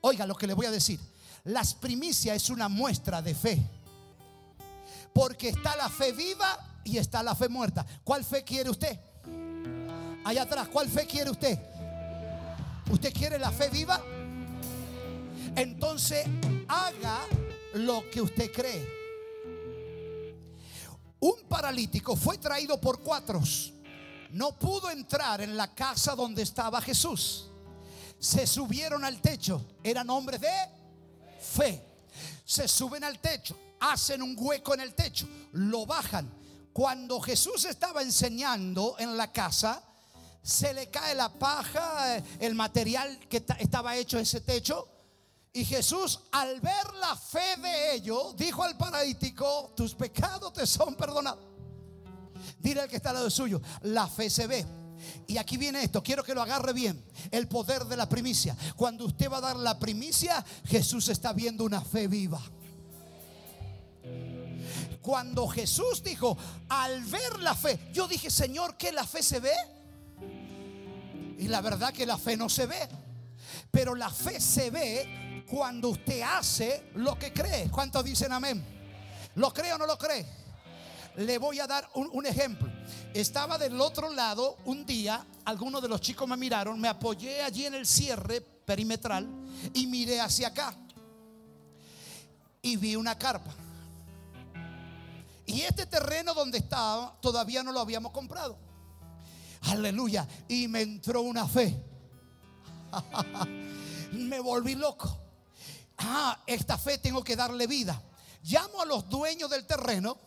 Oiga 0.00 0.26
lo 0.26 0.34
que 0.34 0.46
le 0.46 0.54
voy 0.54 0.66
a 0.66 0.70
decir. 0.70 0.98
Las 1.44 1.74
primicias 1.74 2.36
es 2.36 2.50
una 2.50 2.68
muestra 2.68 3.20
de 3.20 3.34
fe. 3.34 3.62
Porque 5.12 5.50
está 5.50 5.76
la 5.76 5.88
fe 5.88 6.12
viva 6.12 6.80
y 6.84 6.98
está 6.98 7.22
la 7.22 7.34
fe 7.34 7.48
muerta. 7.48 7.84
¿Cuál 8.02 8.24
fe 8.24 8.42
quiere 8.42 8.70
usted? 8.70 8.98
Allá 10.24 10.42
atrás, 10.42 10.68
¿cuál 10.68 10.88
fe 10.88 11.06
quiere 11.06 11.30
usted? 11.30 11.58
¿Usted 12.90 13.12
quiere 13.12 13.38
la 13.38 13.52
fe 13.52 13.68
viva? 13.68 14.02
Entonces 15.54 16.26
haga 16.66 17.20
lo 17.74 18.08
que 18.10 18.22
usted 18.22 18.50
cree. 18.50 18.88
Un 21.20 21.42
paralítico 21.48 22.16
fue 22.16 22.38
traído 22.38 22.80
por 22.80 23.00
cuatro. 23.00 23.40
No 24.30 24.58
pudo 24.58 24.90
entrar 24.90 25.40
en 25.40 25.56
la 25.56 25.74
casa 25.74 26.14
donde 26.14 26.42
estaba 26.42 26.80
Jesús. 26.80 27.50
Se 28.18 28.46
subieron 28.46 29.04
al 29.04 29.20
techo. 29.20 29.64
Eran 29.82 30.08
hombres 30.10 30.40
de 30.40 30.52
fe. 31.40 31.82
Se 32.44 32.66
suben 32.66 33.04
al 33.04 33.18
techo. 33.20 33.56
Hacen 33.80 34.22
un 34.22 34.34
hueco 34.38 34.74
en 34.74 34.80
el 34.80 34.94
techo. 34.94 35.28
Lo 35.52 35.86
bajan. 35.86 36.30
Cuando 36.72 37.20
Jesús 37.20 37.64
estaba 37.66 38.02
enseñando 38.02 38.96
en 38.98 39.16
la 39.16 39.32
casa, 39.32 39.82
se 40.44 40.74
le 40.74 40.90
cae 40.90 41.14
la 41.14 41.32
paja, 41.32 42.18
el 42.38 42.54
material 42.54 43.18
que 43.30 43.42
estaba 43.58 43.96
hecho 43.96 44.18
ese 44.18 44.42
techo. 44.42 44.86
Y 45.54 45.64
Jesús, 45.64 46.20
al 46.32 46.60
ver 46.60 46.92
la 47.00 47.16
fe 47.16 47.56
de 47.62 47.94
ellos, 47.94 48.36
dijo 48.36 48.62
al 48.62 48.76
paralítico, 48.76 49.72
tus 49.74 49.94
pecados 49.94 50.52
te 50.52 50.66
son 50.66 50.96
perdonados. 50.96 51.42
Dile 52.58 52.82
al 52.82 52.88
que 52.90 52.96
está 52.96 53.10
al 53.10 53.16
lado 53.16 53.30
suyo, 53.30 53.62
la 53.82 54.06
fe 54.06 54.28
se 54.28 54.46
ve. 54.46 54.66
Y 55.26 55.38
aquí 55.38 55.56
viene 55.56 55.82
esto, 55.82 56.02
quiero 56.02 56.22
que 56.22 56.34
lo 56.34 56.42
agarre 56.42 56.74
bien, 56.74 57.02
el 57.30 57.48
poder 57.48 57.86
de 57.86 57.96
la 57.96 58.08
primicia. 58.08 58.54
Cuando 58.76 59.06
usted 59.06 59.30
va 59.30 59.38
a 59.38 59.42
dar 59.42 59.56
la 59.56 59.78
primicia, 59.78 60.44
Jesús 60.66 61.08
está 61.08 61.32
viendo 61.32 61.64
una 61.64 61.80
fe 61.80 62.06
viva. 62.06 62.40
Cuando 65.00 65.48
Jesús 65.48 66.02
dijo, 66.02 66.36
al 66.68 67.02
ver 67.04 67.38
la 67.38 67.54
fe, 67.54 67.90
yo 67.94 68.06
dije, 68.06 68.28
Señor, 68.30 68.76
¿que 68.76 68.92
la 68.92 69.06
fe 69.06 69.22
se 69.22 69.40
ve? 69.40 69.54
Y 71.38 71.48
la 71.48 71.60
verdad 71.60 71.92
que 71.92 72.06
la 72.06 72.18
fe 72.18 72.36
no 72.36 72.48
se 72.48 72.66
ve. 72.66 72.88
Pero 73.70 73.94
la 73.94 74.10
fe 74.10 74.40
se 74.40 74.70
ve 74.70 75.44
cuando 75.48 75.90
usted 75.90 76.22
hace 76.22 76.90
lo 76.94 77.18
que 77.18 77.32
cree. 77.32 77.70
¿Cuántos 77.70 78.04
dicen 78.04 78.32
amén? 78.32 78.64
¿Lo 79.34 79.52
cree 79.52 79.72
o 79.72 79.78
no 79.78 79.86
lo 79.86 79.98
cree? 79.98 80.26
Le 81.16 81.38
voy 81.38 81.60
a 81.60 81.66
dar 81.66 81.88
un, 81.94 82.26
ejemplo. 82.26 82.68
Estaba 83.12 83.56
del 83.58 83.80
otro 83.80 84.10
lado 84.12 84.56
un 84.64 84.84
día, 84.84 85.24
algunos 85.44 85.80
de 85.80 85.88
los 85.88 86.00
chicos 86.00 86.28
me 86.28 86.36
miraron, 86.36 86.80
me 86.80 86.88
apoyé 86.88 87.42
allí 87.42 87.66
en 87.66 87.74
el 87.74 87.86
cierre 87.86 88.40
perimetral 88.40 89.28
y 89.72 89.86
miré 89.86 90.20
hacia 90.20 90.48
acá. 90.48 90.74
Y 92.62 92.76
vi 92.76 92.96
una 92.96 93.16
carpa. 93.16 93.54
Y 95.46 95.60
este 95.60 95.86
terreno 95.86 96.34
donde 96.34 96.58
estaba 96.58 97.16
todavía 97.20 97.62
no 97.62 97.70
lo 97.70 97.80
habíamos 97.80 98.10
comprado. 98.10 98.58
Aleluya. 99.66 100.26
Y 100.48 100.68
me 100.68 100.82
entró 100.82 101.22
una 101.22 101.46
fe. 101.46 101.82
me 104.12 104.40
volví 104.40 104.74
loco. 104.74 105.18
Ah, 105.98 106.38
esta 106.46 106.76
fe 106.78 106.98
tengo 106.98 107.22
que 107.22 107.36
darle 107.36 107.66
vida. 107.66 108.00
Llamo 108.42 108.82
a 108.82 108.84
los 108.84 109.08
dueños 109.08 109.48
del 109.50 109.66
terreno 109.66 110.18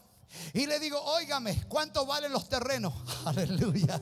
y 0.53 0.65
le 0.65 0.79
digo, 0.79 0.99
óigame, 1.01 1.63
¿cuánto 1.67 2.05
valen 2.05 2.31
los 2.31 2.49
terrenos? 2.49 2.93
Aleluya. 3.25 4.01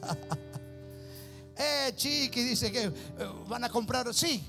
Eh, 1.57 1.93
chiqui, 1.95 2.41
dice 2.41 2.71
que 2.71 2.83
eh, 2.83 2.93
van 3.47 3.63
a 3.63 3.69
comprar. 3.69 4.13
Sí, 4.13 4.43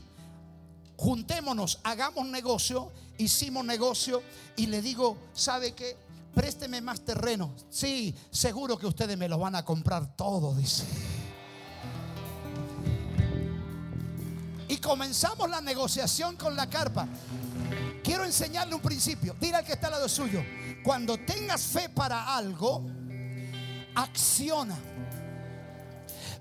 juntémonos, 0.97 1.81
hagamos 1.85 2.27
negocio. 2.27 2.93
Hicimos 3.19 3.65
negocio 3.65 4.23
y 4.57 4.67
le 4.67 4.83
digo, 4.83 5.17
¿sabe 5.33 5.73
qué? 5.73 5.97
Présteme 6.37 6.83
más 6.83 7.01
terreno. 7.01 7.55
Sí, 7.71 8.15
seguro 8.31 8.77
que 8.77 8.87
ustedes 8.87 9.17
me 9.17 9.27
lo 9.27 9.39
van 9.39 9.55
a 9.55 9.65
comprar 9.65 10.15
todo, 10.17 10.55
dice. 10.55 10.85
Y 14.69 14.77
comenzamos 14.77 15.49
la 15.49 15.63
negociación 15.63 16.37
con 16.37 16.55
la 16.55 16.69
carpa. 16.69 17.09
Quiero 18.05 18.27
enseñarle 18.27 18.75
un 18.75 18.83
principio. 18.83 19.35
Dile 19.41 19.57
al 19.57 19.65
que 19.65 19.73
está 19.73 19.87
al 19.87 19.95
lado 19.95 20.11
suyo. 20.11 20.45
Cuando 20.85 21.17
tengas 21.17 21.63
fe 21.63 21.89
para 21.89 22.37
algo, 22.37 22.85
acciona. 23.95 24.77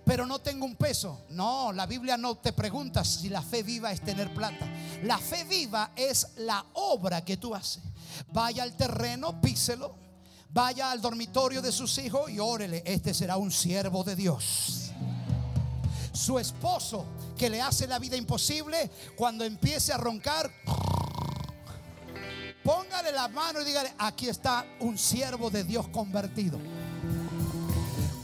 Pero 0.03 0.25
no 0.25 0.39
tengo 0.39 0.65
un 0.65 0.75
peso. 0.75 1.21
No, 1.29 1.71
la 1.71 1.85
Biblia 1.85 2.17
no 2.17 2.35
te 2.35 2.51
pregunta 2.51 3.05
si 3.05 3.29
la 3.29 3.41
fe 3.41 3.63
viva 3.63 3.93
es 3.93 4.01
tener 4.01 4.33
plata. 4.33 4.67
La 5.03 5.17
fe 5.19 5.45
viva 5.45 5.91
es 5.95 6.33
la 6.35 6.65
obra 6.73 7.23
que 7.23 7.37
tú 7.37 7.55
haces. 7.55 7.81
Vaya 8.31 8.63
al 8.63 8.75
terreno, 8.75 9.39
píselo. 9.41 9.95
Vaya 10.49 10.91
al 10.91 11.01
dormitorio 11.01 11.61
de 11.61 11.71
sus 11.71 11.97
hijos 11.97 12.29
y 12.31 12.39
órele. 12.39 12.81
Este 12.85 13.13
será 13.13 13.37
un 13.37 13.51
siervo 13.51 14.03
de 14.03 14.15
Dios. 14.15 14.91
Su 16.13 16.39
esposo 16.39 17.05
que 17.37 17.49
le 17.49 17.61
hace 17.61 17.87
la 17.87 17.99
vida 17.99 18.15
imposible, 18.15 18.89
cuando 19.17 19.43
empiece 19.43 19.91
a 19.91 19.97
roncar, 19.97 20.49
póngale 22.63 23.11
la 23.11 23.27
mano 23.27 23.61
y 23.61 23.65
dígale, 23.65 23.93
aquí 23.97 24.29
está 24.29 24.65
un 24.79 24.97
siervo 24.97 25.49
de 25.49 25.65
Dios 25.65 25.89
convertido. 25.89 26.57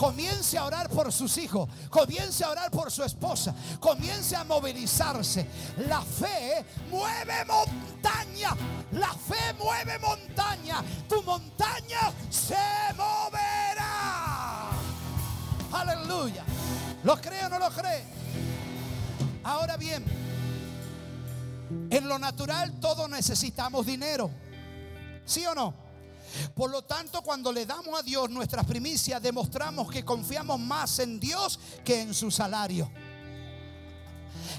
Comience 0.02 0.58
a 0.58 0.66
orar 0.66 0.90
por 0.90 1.12
sus 1.12 1.38
hijos. 1.38 1.70
Comience 1.92 2.44
a 2.44 2.50
orar 2.50 2.72
por 2.72 2.90
su 2.90 3.04
esposa. 3.04 3.54
Comience 3.80 4.36
a 4.36 4.44
movilizarse. 4.44 5.46
La 5.88 6.02
fe 6.02 6.66
mueve 6.90 7.46
montaña. 7.46 8.58
La 8.94 9.14
fe 9.14 9.54
mueve 9.60 10.00
montaña. 10.00 10.84
Tu 11.08 11.22
montaña 11.22 12.12
se 12.32 12.56
moverá. 12.98 14.72
Aleluya. 15.72 16.46
¿Lo 17.04 17.22
cree 17.22 17.46
o 17.46 17.50
no 17.50 17.60
lo 17.60 17.70
cree? 17.70 18.04
Ahora 19.44 19.78
bien, 19.78 20.04
en 21.92 22.10
lo 22.10 22.18
natural 22.18 22.80
todos 22.80 23.08
necesitamos 23.08 23.86
dinero. 23.86 24.32
¿Sí 25.26 25.46
o 25.46 25.54
no? 25.54 25.81
Por 26.56 26.70
lo 26.72 26.84
tanto, 26.84 27.22
cuando 27.22 27.52
le 27.52 27.66
damos 27.66 28.00
a 28.00 28.04
Dios 28.04 28.30
nuestras 28.30 28.66
primicias, 28.66 29.22
demostramos 29.22 29.92
que 29.92 30.04
confiamos 30.04 30.60
más 30.60 31.00
en 31.00 31.20
Dios 31.20 31.60
que 31.84 32.02
en 32.02 32.14
su 32.14 32.32
salario. 32.32 32.90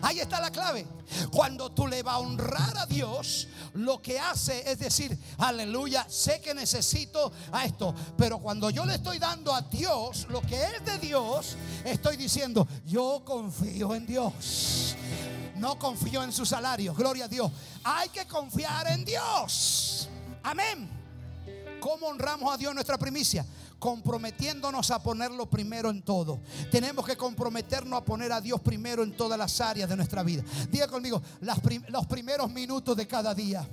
Ahí 0.01 0.19
está 0.19 0.41
la 0.41 0.51
clave. 0.51 0.87
Cuando 1.31 1.71
tú 1.71 1.87
le 1.87 2.03
vas 2.03 2.15
a 2.15 2.19
honrar 2.19 2.77
a 2.77 2.87
Dios, 2.87 3.49
lo 3.75 4.03
que 4.03 4.19
hace 4.19 4.71
es 4.71 4.79
decir, 4.79 5.17
aleluya, 5.39 6.07
sé 6.09 6.41
que 6.41 6.55
necesito 6.55 7.33
a 7.53 7.65
esto. 7.65 7.95
Pero 8.17 8.39
cuando 8.39 8.71
yo 8.71 8.85
le 8.85 8.95
estoy 8.95 9.19
dando 9.19 9.55
a 9.55 9.63
Dios 9.63 10.27
lo 10.29 10.41
que 10.43 10.61
es 10.61 10.85
de 10.85 10.99
Dios, 10.99 11.57
estoy 11.85 12.17
diciendo, 12.17 12.67
yo 12.85 13.23
confío 13.25 13.95
en 13.95 14.07
Dios. 14.07 14.97
No 15.57 15.79
confío 15.79 16.25
en 16.25 16.33
su 16.33 16.45
salario. 16.45 16.95
Gloria 16.95 17.27
a 17.27 17.29
Dios. 17.29 17.53
Hay 17.85 18.09
que 18.09 18.27
confiar 18.27 18.89
en 18.89 19.05
Dios. 19.05 20.09
Amén. 20.43 21.02
¿Cómo 21.83 22.07
honramos 22.07 22.55
a 22.55 22.57
Dios 22.57 22.73
nuestra 22.73 22.97
primicia? 22.97 23.45
comprometiéndonos 23.81 24.93
a 24.93 25.03
ponerlo 25.03 25.51
primero 25.51 25.91
en 25.91 26.03
todo. 26.03 26.39
Tenemos 26.71 27.05
que 27.05 27.17
comprometernos 27.17 27.99
a 27.99 28.05
poner 28.05 28.31
a 28.31 28.41
Dios 28.41 28.61
primero 28.61 29.03
en 29.03 29.11
todas 29.17 29.37
las 29.37 29.61
áreas 29.61 29.89
de 29.89 29.97
nuestra 29.97 30.23
vida. 30.23 30.45
Diga 30.71 30.87
conmigo, 30.87 31.21
los 31.41 32.07
primeros 32.07 32.49
minutos 32.53 32.97
de 32.97 33.09
cada 33.09 33.35
día, 33.35 33.69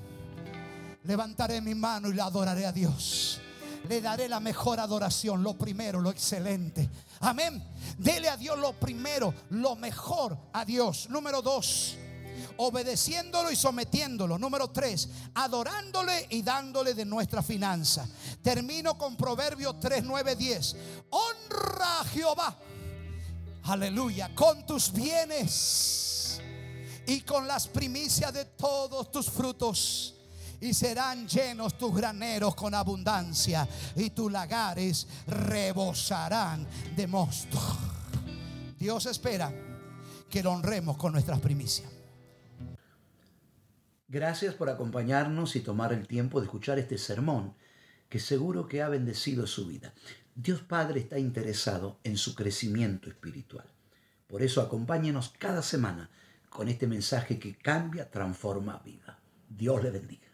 levantaré 1.04 1.62
mi 1.62 1.76
mano 1.76 2.10
y 2.10 2.16
la 2.16 2.26
adoraré 2.26 2.66
a 2.66 2.72
Dios. 2.72 3.40
Le 3.88 4.02
daré 4.02 4.28
la 4.28 4.40
mejor 4.40 4.80
adoración, 4.80 5.44
lo 5.44 5.56
primero, 5.56 6.02
lo 6.02 6.10
excelente. 6.10 6.90
Amén. 7.20 7.64
Dele 8.00 8.30
a 8.30 8.38
Dios 8.38 8.58
lo 8.58 8.74
primero, 8.74 9.32
lo 9.52 9.76
mejor 9.76 10.36
a 10.54 10.66
Dios. 10.66 11.08
Número 11.12 11.44
dos 11.44 12.00
obedeciéndolo 12.58 13.52
y 13.52 13.56
sometiéndolo. 13.56 14.38
Número 14.38 14.70
tres, 14.70 15.10
adorándole 15.34 16.28
y 16.30 16.42
dándole 16.42 16.94
de 16.94 17.06
nuestra 17.06 17.42
finanza. 17.42 18.08
Termino 18.42 18.98
con 18.98 19.16
Proverbios 19.16 19.80
3, 19.80 20.04
9, 20.04 20.36
10. 20.36 20.76
Honra 21.10 22.02
a 22.02 22.06
Jehová. 22.06 22.58
Aleluya. 23.64 24.34
Con 24.34 24.66
tus 24.66 24.92
bienes 24.92 26.42
y 27.06 27.22
con 27.22 27.48
las 27.48 27.68
primicias 27.68 28.34
de 28.34 28.46
todos 28.46 29.12
tus 29.12 29.30
frutos 29.30 30.16
y 30.62 30.74
serán 30.74 31.28
llenos 31.28 31.78
tus 31.78 31.96
graneros 31.96 32.56
con 32.56 32.74
abundancia 32.74 33.68
y 33.96 34.10
tus 34.10 34.32
lagares 34.32 35.08
rebosarán 35.28 36.68
de 36.96 37.08
mosto. 37.08 37.58
Dios 38.78 39.06
espera 39.06 39.54
que 40.30 40.44
lo 40.44 40.52
honremos 40.52 40.98
con 40.98 41.14
nuestras 41.14 41.40
primicias. 41.40 41.99
Gracias 44.12 44.56
por 44.56 44.72
acompañarnos 44.72 45.56
y 45.56 45.60
tomar 45.60 45.94
el 45.94 46.08
tiempo 46.08 46.40
de 46.40 46.48
escuchar 46.48 46.80
este 46.80 46.98
sermón 46.98 47.54
que 48.10 48.20
seguro 48.20 48.68
que 48.68 48.82
ha 48.82 48.90
bendecido 48.90 49.46
su 49.46 49.68
vida. 49.68 49.94
Dios 50.34 50.62
Padre 50.62 51.02
está 51.02 51.20
interesado 51.20 52.00
en 52.04 52.18
su 52.18 52.34
crecimiento 52.34 53.08
espiritual. 53.08 53.68
Por 54.28 54.42
eso 54.42 54.62
acompáñenos 54.62 55.32
cada 55.38 55.62
semana 55.62 56.10
con 56.50 56.70
este 56.70 56.88
mensaje 56.88 57.38
que 57.38 57.54
cambia, 57.54 58.10
transforma 58.10 58.82
vida. 58.84 59.20
Dios 59.48 59.84
le 59.84 59.92
bendiga. 59.92 60.29